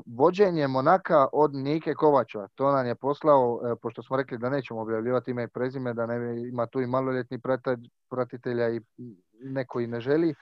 [0.07, 2.49] vođenje Monaka od Nike Kovača.
[2.55, 6.07] To nam je poslao, e, pošto smo rekli da nećemo objavljivati ime i prezime, da
[6.07, 7.41] ne ima tu i maloljetni
[8.11, 8.81] pratitelja i
[9.43, 10.35] neko i ne želi.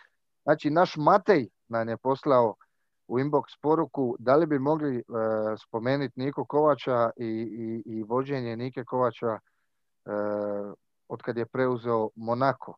[0.42, 2.54] Znači, naš Matej nam je poslao
[3.08, 5.02] u inbox poruku da li bi mogli e,
[5.66, 9.38] spomenuti Niko Kovača i, i, i vođenje Nike Kovača
[11.12, 12.76] od kad je preuzeo Monako.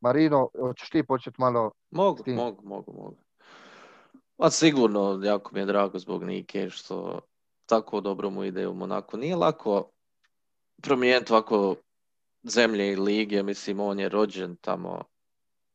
[0.00, 1.70] Marino, hoćeš ti početi malo?
[1.90, 3.16] Mogu, mogu, mogu, mogu.
[4.36, 7.20] Pa sigurno, jako mi je drago zbog Nike što
[7.66, 9.16] tako dobro mu ide u Monaku.
[9.16, 9.90] Nije lako
[10.82, 11.74] promijeniti ovako
[12.42, 15.02] zemlje i lige, mislim on je rođen tamo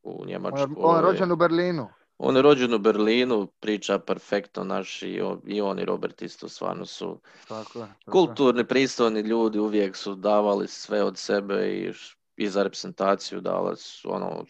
[0.02, 0.74] u Njemačkoj.
[0.76, 1.88] on je rođen u Berlinu.
[2.18, 6.48] On je rođen u Berlinu, priča perfektno naš i on i, on i Robert isto
[6.48, 11.92] stvarno su Tako tako kulturni, pristojni ljudi, uvijek su davali sve od sebe i,
[12.36, 14.44] i za reprezentaciju dala su ono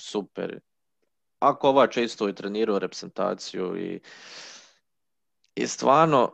[0.00, 0.60] super.
[1.38, 4.00] A Kovač je isto i trenirao reprezentaciju i,
[5.54, 6.32] i stvarno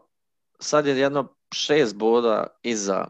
[0.59, 3.09] sad je jedno šest boda iza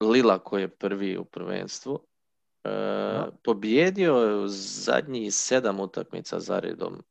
[0.00, 2.00] Lila koji je prvi u prvenstvu.
[2.64, 2.70] E,
[3.44, 7.02] pobjedio je u zadnjih sedam utakmica za redom.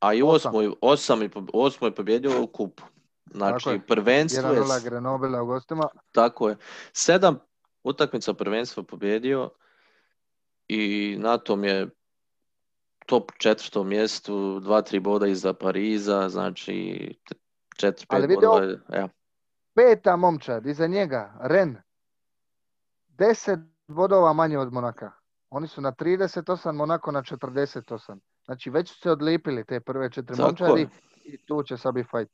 [0.00, 0.54] A i Osam.
[0.54, 2.82] osmu, osam i osmu je pobjedio u kupu.
[3.26, 3.80] Znači, je.
[3.80, 5.88] prvenstvo je 1-0 Grenobila u gostima.
[6.12, 6.56] tako je.
[6.92, 7.38] Sedam
[7.84, 9.50] utakmica prvenstva pobjedio
[10.68, 11.88] i na tom je
[13.06, 17.08] top četvrtom mjestu, dva, tri boda iza Pariza, znači
[17.76, 18.64] četiri, Ali pet ovo- bodova.
[18.64, 19.08] je- Ja,
[19.74, 21.76] Peta momčad, iza njega, Ren.
[23.08, 23.58] 10
[23.88, 25.10] bodova manje od Monaka.
[25.50, 28.18] Oni su na 38, Monako na 48.
[28.44, 30.78] Znači već su se odlipili te prve četiri Tako
[31.24, 32.28] i tu će sad biti fajt.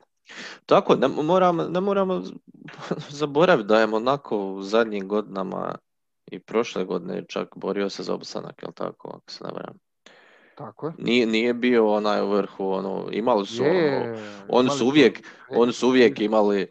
[0.67, 2.23] Tako, ne moramo, ne moramo
[3.21, 5.75] zaboraviti da je Monako u zadnjim godinama
[6.31, 9.79] i prošle godine čak borio se za opstanak, jel tako, ako se ne varam.
[10.55, 10.93] Tako je.
[10.99, 14.13] Nije, nije bio onaj u vrhu, ono, imali su, ono, Je,
[14.49, 16.69] oni imali su uvijek, oni su uvijek imali e,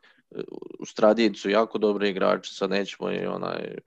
[0.79, 3.77] uz tradiciju jako dobri igrači, sad nećemo i onaj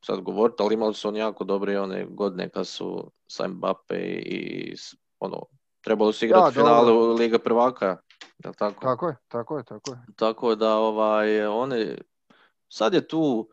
[0.00, 4.18] sad govoriti, ali imali su oni jako dobre one godine kad su sa Mbappe i,
[4.18, 4.74] i
[5.20, 5.42] ono,
[5.80, 6.94] trebalo su igrati Da, finale dobro.
[7.04, 7.96] u Liga prvaka,
[8.38, 8.80] jel tako?
[8.80, 9.98] Tako je, tako je, tako je.
[10.16, 11.94] Tako da ovaj oni
[12.68, 13.48] sad je tu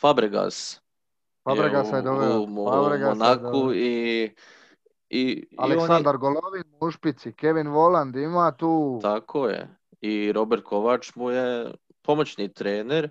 [0.00, 0.80] Fabregas
[1.44, 2.40] Fabregasa je u, doveo.
[2.40, 3.72] u Fabregasa je Monaku doveo.
[3.72, 4.30] i
[5.10, 8.98] i, i je- Aleksandar Golovin u špici, Kevin Voland ima tu.
[9.02, 9.68] tako je.
[10.00, 13.10] I Robert Kovač mu je pomoćni trener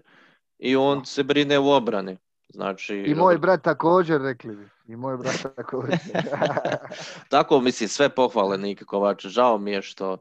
[0.59, 2.17] i on se brine u obrani.
[2.53, 4.69] Znači, I moj brat također, rekli bi.
[4.87, 5.99] I moj brat također.
[7.29, 9.29] Tako, mislim, sve pohvale Nike Kovača.
[9.29, 10.17] Žao mi je što,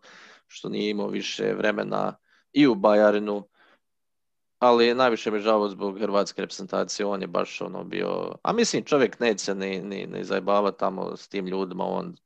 [0.47, 2.15] što nije imao više vremena
[2.53, 3.49] i u Bajarinu,
[4.59, 7.07] ali najviše mi je žao zbog hrvatske reprezentacije.
[7.07, 8.35] On je baš ono bio...
[8.43, 11.85] A mislim, čovjek neće ni, ni, ni zajebavati tamo s tim ljudima.
[11.85, 12.17] On,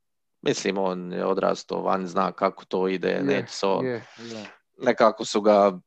[0.41, 3.09] mislim, on je odrastao van, zna kako to ide.
[3.09, 4.45] Je, neće se on- je, je.
[4.77, 5.79] nekako su ga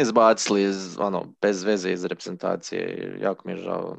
[0.00, 3.16] izbacili iz, ono, bez veze iz reprezentacije.
[3.20, 3.96] Jako mi je žao.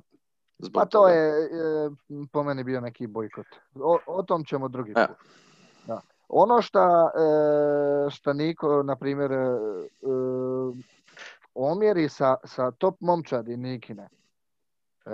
[0.58, 1.12] Zbog Pa to toga.
[1.12, 1.90] je e,
[2.32, 3.46] po meni bio neki bojkot.
[3.76, 5.08] O, o tom ćemo drugi E.
[5.08, 5.18] put.
[5.88, 6.02] Da.
[6.30, 9.48] Ono šta, e, šta Niko, na primjer, e, e,
[11.54, 14.10] omjeri sa, sa top momčadi Nikine.
[15.06, 15.12] E,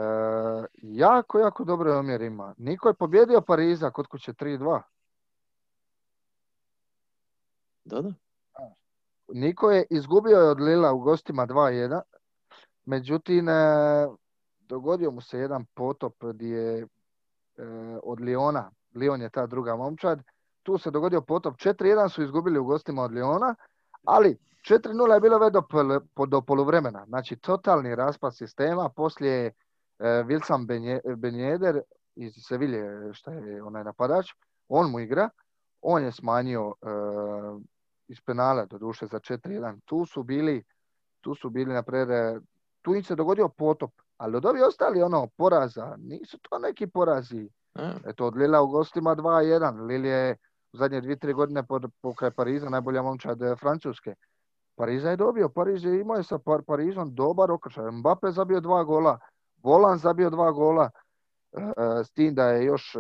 [0.82, 2.54] jako, jako dobre omjer ima.
[2.58, 4.82] Niko je pobjedio Pariza kod kuće 3-2.
[7.84, 8.14] Da, da.
[9.34, 12.02] Niko je izgubio je od Lila u gostima 2-1.
[12.86, 13.54] Međutim, e,
[14.60, 16.88] dogodio mu se jedan potop gdje je e,
[18.04, 20.20] od Liona, Lion je ta druga momčad,
[20.64, 23.56] tu se dogodio potop, 4-1 su izgubili u gostima od Liona,
[24.04, 24.38] ali
[24.70, 25.62] 4-0 je bilo već do,
[26.26, 27.06] do poluvremena.
[27.08, 29.54] Znači, totalni raspad sistema, poslije e,
[30.00, 30.66] Wilson
[31.16, 31.82] Benjeder
[32.16, 34.34] iz Sevilje, šta je onaj napadač,
[34.68, 35.30] on mu igra,
[35.82, 36.74] on je smanjio
[38.12, 39.80] iz penala do duše za 4-1.
[39.86, 40.64] Tu su bili,
[41.22, 41.84] tu su bili na
[42.82, 47.50] tu im se dogodio potop, ali od ovih ostali ono poraza, nisu to neki porazi.
[48.06, 49.86] Eto, od Lila u gostima 2-1.
[49.86, 50.38] Lil je
[50.74, 54.16] u zadnje dvije, tri godine pod, pokraj Pariza najbolja momčad eh, Francuske.
[54.76, 57.92] Pariza je dobio, Pariz je imao je sa Parizom dobar okršaj.
[57.92, 59.20] Mbappe zabio dva gola,
[59.64, 60.90] Volan zabio dva gola,
[61.52, 63.00] e, s tim da je još e,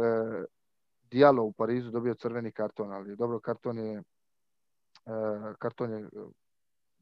[1.11, 4.03] Dijalo u Parizu dobio crveni karton, ali dobro, karton je, e,
[5.59, 6.09] karton je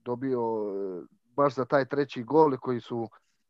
[0.06, 0.41] dobio
[1.36, 3.10] baš za taj treći gol koji su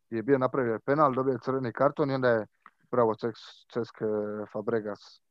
[0.09, 2.45] je bio napravio penal, dobio je crveni karton i onda je
[2.89, 3.15] pravo
[3.73, 3.95] Cesk
[4.53, 5.21] Fabregas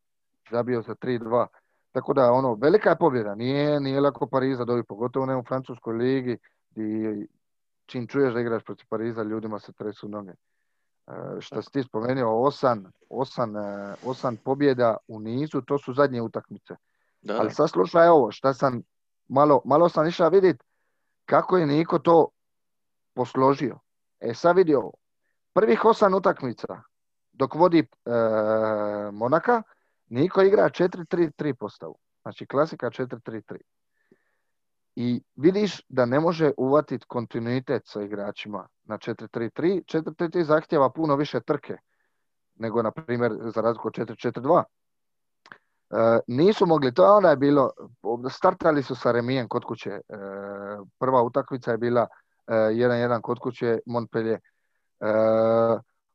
[0.51, 1.47] zabio za 3-2.
[1.93, 3.35] Tako da, ono, velika je pobjeda.
[3.35, 6.39] Nije, nije lako Pariza dobiti, pogotovo ne u francuskoj ligi,
[6.77, 7.27] i
[7.87, 10.31] čim čuješ da igraš protiv Pariza, ljudima se tresu noge.
[10.31, 16.23] E, što si ti spomenuo, osam, osam, e, osam pobjeda u nizu, to su zadnje
[16.23, 16.75] utakmice.
[17.23, 17.37] Da.
[17.41, 18.83] Ali sad slušaj ovo, šta sam,
[19.29, 20.65] malo, malo sam išao vidjeti
[21.25, 22.29] kako je Niko to
[23.15, 23.79] posložio.
[24.21, 24.93] E sad vidi ovo.
[25.53, 26.83] Prvih osam utakmica
[27.33, 28.11] dok vodi e,
[29.13, 29.63] Monaka,
[30.09, 31.99] Niko igra 4-3-3 postavu.
[32.23, 33.57] Znači klasika 4-3-3.
[34.97, 39.83] I vidiš da ne može uvatiti kontinuitet sa igračima na 4-3-3.
[39.85, 41.77] 4-3-3 zahtjeva puno više trke
[42.59, 44.63] nego, na primjer, za razliku od 4-4-2.
[45.91, 47.71] E, nisu mogli, to je onda je bilo,
[48.31, 49.91] startali su sa remijem kod kuće.
[49.91, 50.01] E,
[50.99, 52.07] prva utakmica je bila
[52.47, 54.41] 1-1 e, kod kuće Montpellier.
[55.01, 55.07] E,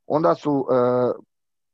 [0.07, 0.73] onda su e,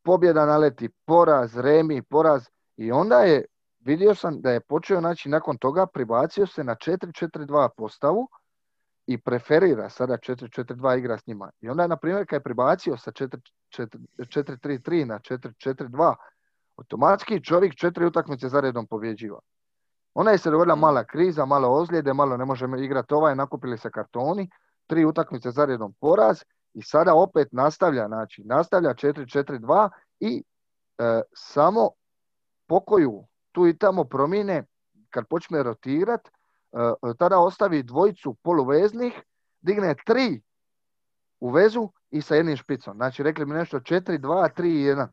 [0.04, 2.44] pobjeda naleti, poraz, remi, poraz
[2.78, 3.46] i onda je,
[3.80, 8.30] vidio sam da je počeo, znači nakon toga pribacio se na 4-4-2 postavu
[9.06, 11.52] i preferira sada 4-4-2 igra s njima.
[11.62, 16.16] I onda je, na primjer, kad je pribacio sa 4-3-3 na 4-4-2,
[16.80, 19.40] automatski čovjek četiri utakmice za redom pobjeđiva.
[20.14, 23.92] Ona je se dogodila mala kriza, malo ozljede, malo ne možemo igrati ovaj, nakupili se
[23.92, 24.50] kartoni,
[24.88, 26.42] tri utakmice za redom poraz
[26.74, 30.44] i sada opet nastavlja, znači nastavlja 4-4-2 i
[30.98, 31.90] e, samo
[32.68, 34.64] pokoju tu i tamo promine
[35.10, 36.32] kad počne rotirat, e,
[37.18, 39.14] tada ostavi dvojicu poluveznih,
[39.62, 40.42] digne tri
[41.40, 42.96] u vezu i sa jednim špicom.
[42.96, 45.08] Znači rekli mi nešto 4, 2, 3 i 1.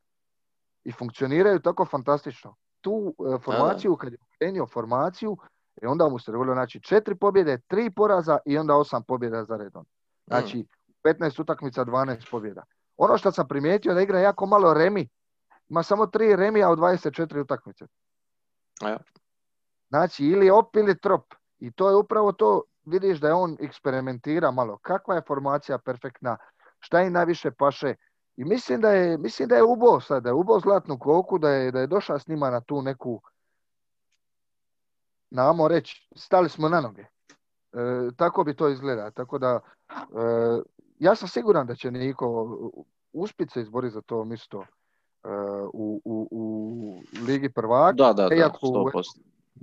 [0.87, 2.55] I funkcioniraju tako fantastično.
[2.81, 5.37] Tu e, formaciju, kad je krenio formaciju,
[5.83, 9.57] i onda mu se dogodilo znači četiri pobjede, tri poraza i onda osam pobjeda za
[9.57, 9.87] redom.
[10.27, 10.67] Znači,
[11.05, 12.63] 15 utakmica, 12 pobjeda.
[12.97, 15.09] Ono što sam primijetio da igra jako malo remi.
[15.69, 17.87] Ima samo tri remija u 24 utakmice.
[18.83, 18.99] Ja.
[19.89, 21.35] Znači, ili op ili trop.
[21.59, 24.79] I to je upravo to, vidiš da je on eksperimentira malo.
[24.79, 26.37] Kakva je formacija perfektna,
[26.81, 27.95] šta im najviše paše.
[28.37, 31.51] I mislim da je, mislim da je ubo sad, da je ubo zlatnu koku, da
[31.51, 33.21] je, da je došao s njima na tu neku,
[35.31, 37.03] namo reći, stali smo na noge.
[37.03, 37.09] E,
[38.17, 39.11] tako bi to izgleda.
[39.11, 39.61] Tako da,
[39.91, 39.97] e,
[40.99, 42.47] ja sam siguran da će Niko
[43.13, 47.93] uspjeti se izboriti za to mjesto uh, u, u, u Ligi prvaka.
[47.93, 48.91] Da, da, da, U,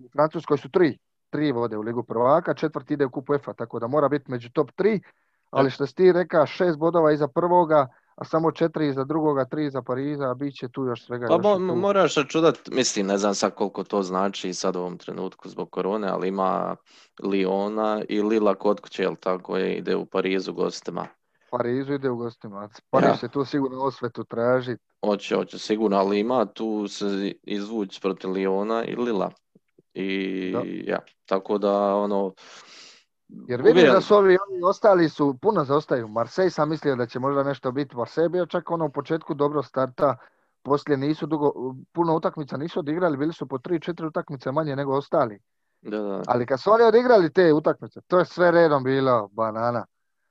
[0.06, 0.98] u Francuskoj su tri,
[1.30, 4.50] tri vode u Ligu prvaka, četvrti ide u kupu EFA, tako da mora biti među
[4.50, 5.02] top tri,
[5.50, 9.70] ali što si ti reka, šest bodova iza prvoga, a samo četiri za drugoga, tri
[9.70, 11.28] za Pariza, a bit će tu još svega.
[11.28, 15.50] Pa još moraš računat, mislim, ne znam sad koliko to znači sad u ovom trenutku
[15.50, 16.76] zbog korone, ali ima
[17.24, 21.08] Liona i Lila kod kuće, jel tako je, ide u Parizu gostima.
[21.52, 22.70] Parizu ide u gostima.
[22.90, 24.78] Pariz se tu sigurno osvetu traži.
[25.06, 29.32] Hoće, hoće sigurno, ali ima tu se izvući protiv Liona i Lila.
[29.94, 30.56] I
[30.88, 32.34] ja, tako da ono...
[33.48, 36.08] Jer vidim da su ovi oni ostali su, puno zaostaju.
[36.08, 37.96] Marsej sam mislio da će možda nešto biti.
[37.96, 40.18] Marsej bio čak ono u početku dobro starta,
[40.62, 41.52] poslije nisu dugo,
[41.92, 45.40] puno utakmica nisu odigrali, bili su po 3-4 utakmice manje nego ostali.
[45.82, 46.22] Da, da.
[46.28, 49.86] Ali kad su oni odigrali te utakmice, to je sve redom bilo banana.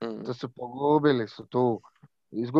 [0.04, 0.24] Mm.
[0.24, 1.80] To su pogubili su tu.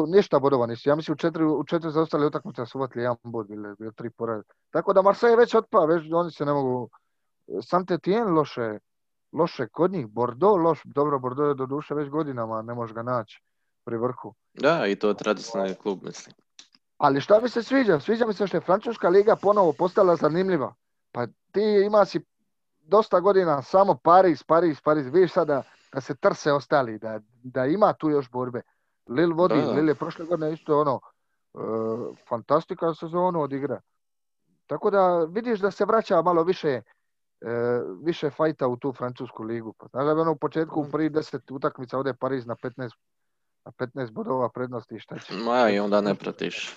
[0.09, 0.89] Ništa bodova nisu.
[0.89, 4.11] Ja mislim u četiri, u četiri zaostale utakmice su uvatili jedan bod, bili, bili tri
[4.11, 4.43] pored.
[4.71, 6.89] Tako da Marseille već otpa, već oni se ne mogu...
[7.49, 8.79] Saint-Étienne loše,
[9.33, 10.07] loše kod njih.
[10.07, 13.43] Bordeaux loš, dobro, Bordeaux je do duše već godinama, ne može ga naći
[13.85, 14.35] pri vrhu.
[14.55, 16.35] Da, i to tradicionalni klub, mislim.
[16.97, 18.01] Ali šta mi se sviđa?
[18.01, 20.75] Sviđa mi se što je Francuska liga ponovo postala zanimljiva.
[21.13, 22.21] Pa ti ima si
[22.81, 25.07] dosta godina samo Paris, Paris, Paris.
[25.07, 25.63] Vidiš sada
[25.93, 28.63] da se trse ostali, da, da ima tu još borbe.
[29.09, 31.01] Lil vodi, Lil je prošle godine isto ono,
[31.53, 33.81] uh, fantastika sezonu odigra.
[34.67, 36.83] Tako da vidiš da se vraća malo više
[38.03, 39.75] više fajta u tu francusku ligu.
[39.79, 42.91] Pa, znaš da ono u početku u prvi deset utakmica ode Pariz na 15
[43.65, 45.35] A 15 bodova prednosti šta će?
[45.35, 46.77] Ma i onda ne pratiš.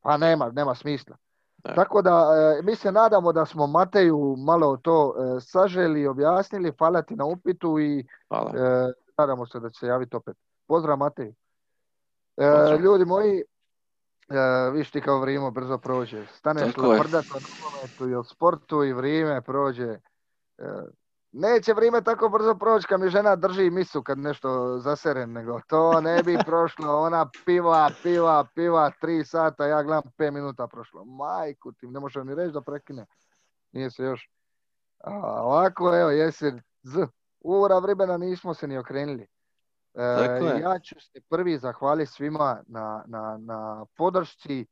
[0.00, 1.16] Pa nema, nema smisla.
[1.64, 1.74] Da.
[1.74, 7.02] Tako da e, mi se nadamo da smo Mateju malo to e, saželi, objasnili, hvala
[7.02, 8.52] ti na upitu i Hvala.
[8.56, 10.36] e, nadamo se da će se javiti opet.
[10.66, 11.28] Pozdrav Matej.
[11.28, 11.34] E,
[12.36, 12.80] Pozdrav.
[12.80, 13.42] ljudi moji,
[14.28, 16.26] e, viš ti kao vrijeme brzo prođe.
[16.26, 19.88] Staneš laprdat o nogometu i o sportu i vrijeme prođe.
[19.88, 20.00] E,
[21.32, 26.00] neće vrijeme tako brzo proći kad mi žena drži misu kad nešto zaserem, nego to
[26.00, 27.00] ne bi prošlo.
[27.00, 31.04] Ona piva, piva, piva, tri sata, ja gledam pet minuta prošlo.
[31.04, 33.06] Majku ti, ne može ni reći da prekine.
[33.72, 34.30] Nije se još.
[34.98, 36.52] A, ovako, evo, jesi
[36.82, 37.06] z.
[37.40, 39.26] Ura vremena nismo se ni okrenuli.
[39.98, 40.60] E, je.
[40.60, 44.60] ja ću se prvi zahvaliti svima na, na, na podršci.
[44.60, 44.66] E,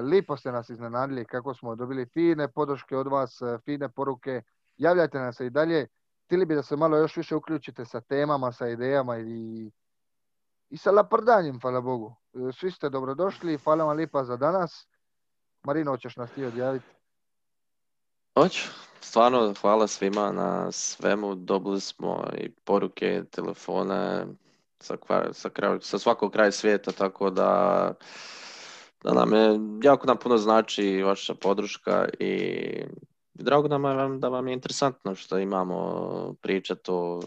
[0.00, 4.42] lipo ste nas iznenadili kako smo dobili fine podrške od vas, e, fine poruke.
[4.76, 5.86] Javljajte nam se i dalje.
[6.24, 9.70] Htjeli bi da se malo još više uključite sa temama, sa idejama i,
[10.70, 12.14] i sa laprdanjem, hvala Bogu.
[12.34, 14.88] E, Svi ste dobrodošli, hvala vam lipa za danas.
[15.62, 16.86] Marino, hoćeš nas ti odjaviti?
[18.38, 18.68] Hoću.
[19.00, 21.34] Stvarno hvala svima na svemu.
[21.34, 24.26] Dobili smo i poruke, telefone
[24.82, 24.96] sa,
[25.32, 27.94] sa, kraju, sa svakog kraja svijeta, tako da,
[29.04, 32.60] da nam je, jako nam puno znači vaša podrška i
[33.34, 37.20] drago nam je da vam je interesantno što imamo priča, to,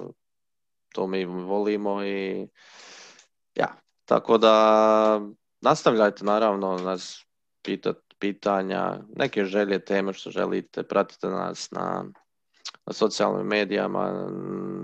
[0.94, 2.48] to mi volimo i
[3.56, 3.76] ja,
[4.06, 5.22] tako da
[5.62, 7.26] nastavljajte naravno nas
[7.64, 12.06] pitat pitanja, neke želje, teme što želite, pratite nas na,
[12.86, 14.28] na socijalnim medijama,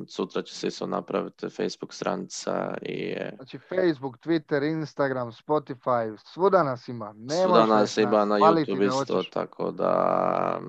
[0.01, 6.63] Mm, sutra će se isto napraviti Facebook stranica i Znači Facebook, Twitter, Instagram, Spotify, svuda
[6.63, 7.13] nas ima.
[7.17, 10.61] Ne svuda nas ima na YouTube isto, tako da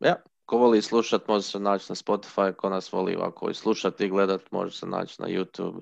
[0.00, 4.04] ja, ko voli slušat može se naći na Spotify, ko nas voli ovako i slušati
[4.04, 5.80] i gledat može se naći na YouTube.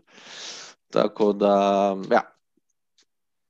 [0.91, 2.36] Tako da, ja,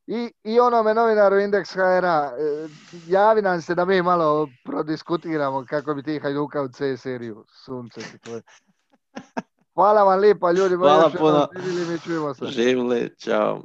[0.07, 2.69] I, I onome novinaru Indeks HR-a, e,
[3.07, 7.45] javi nam se da mi malo prodiskutiramo kako bi ti Hajduka u C seriju.
[7.65, 8.43] Sunce ti tvoje.
[9.75, 10.75] Hvala vam lijepa ljudi.
[10.75, 11.49] Hvala puno.
[11.91, 12.47] mi čujemo se.
[12.47, 13.63] živjeli, čao.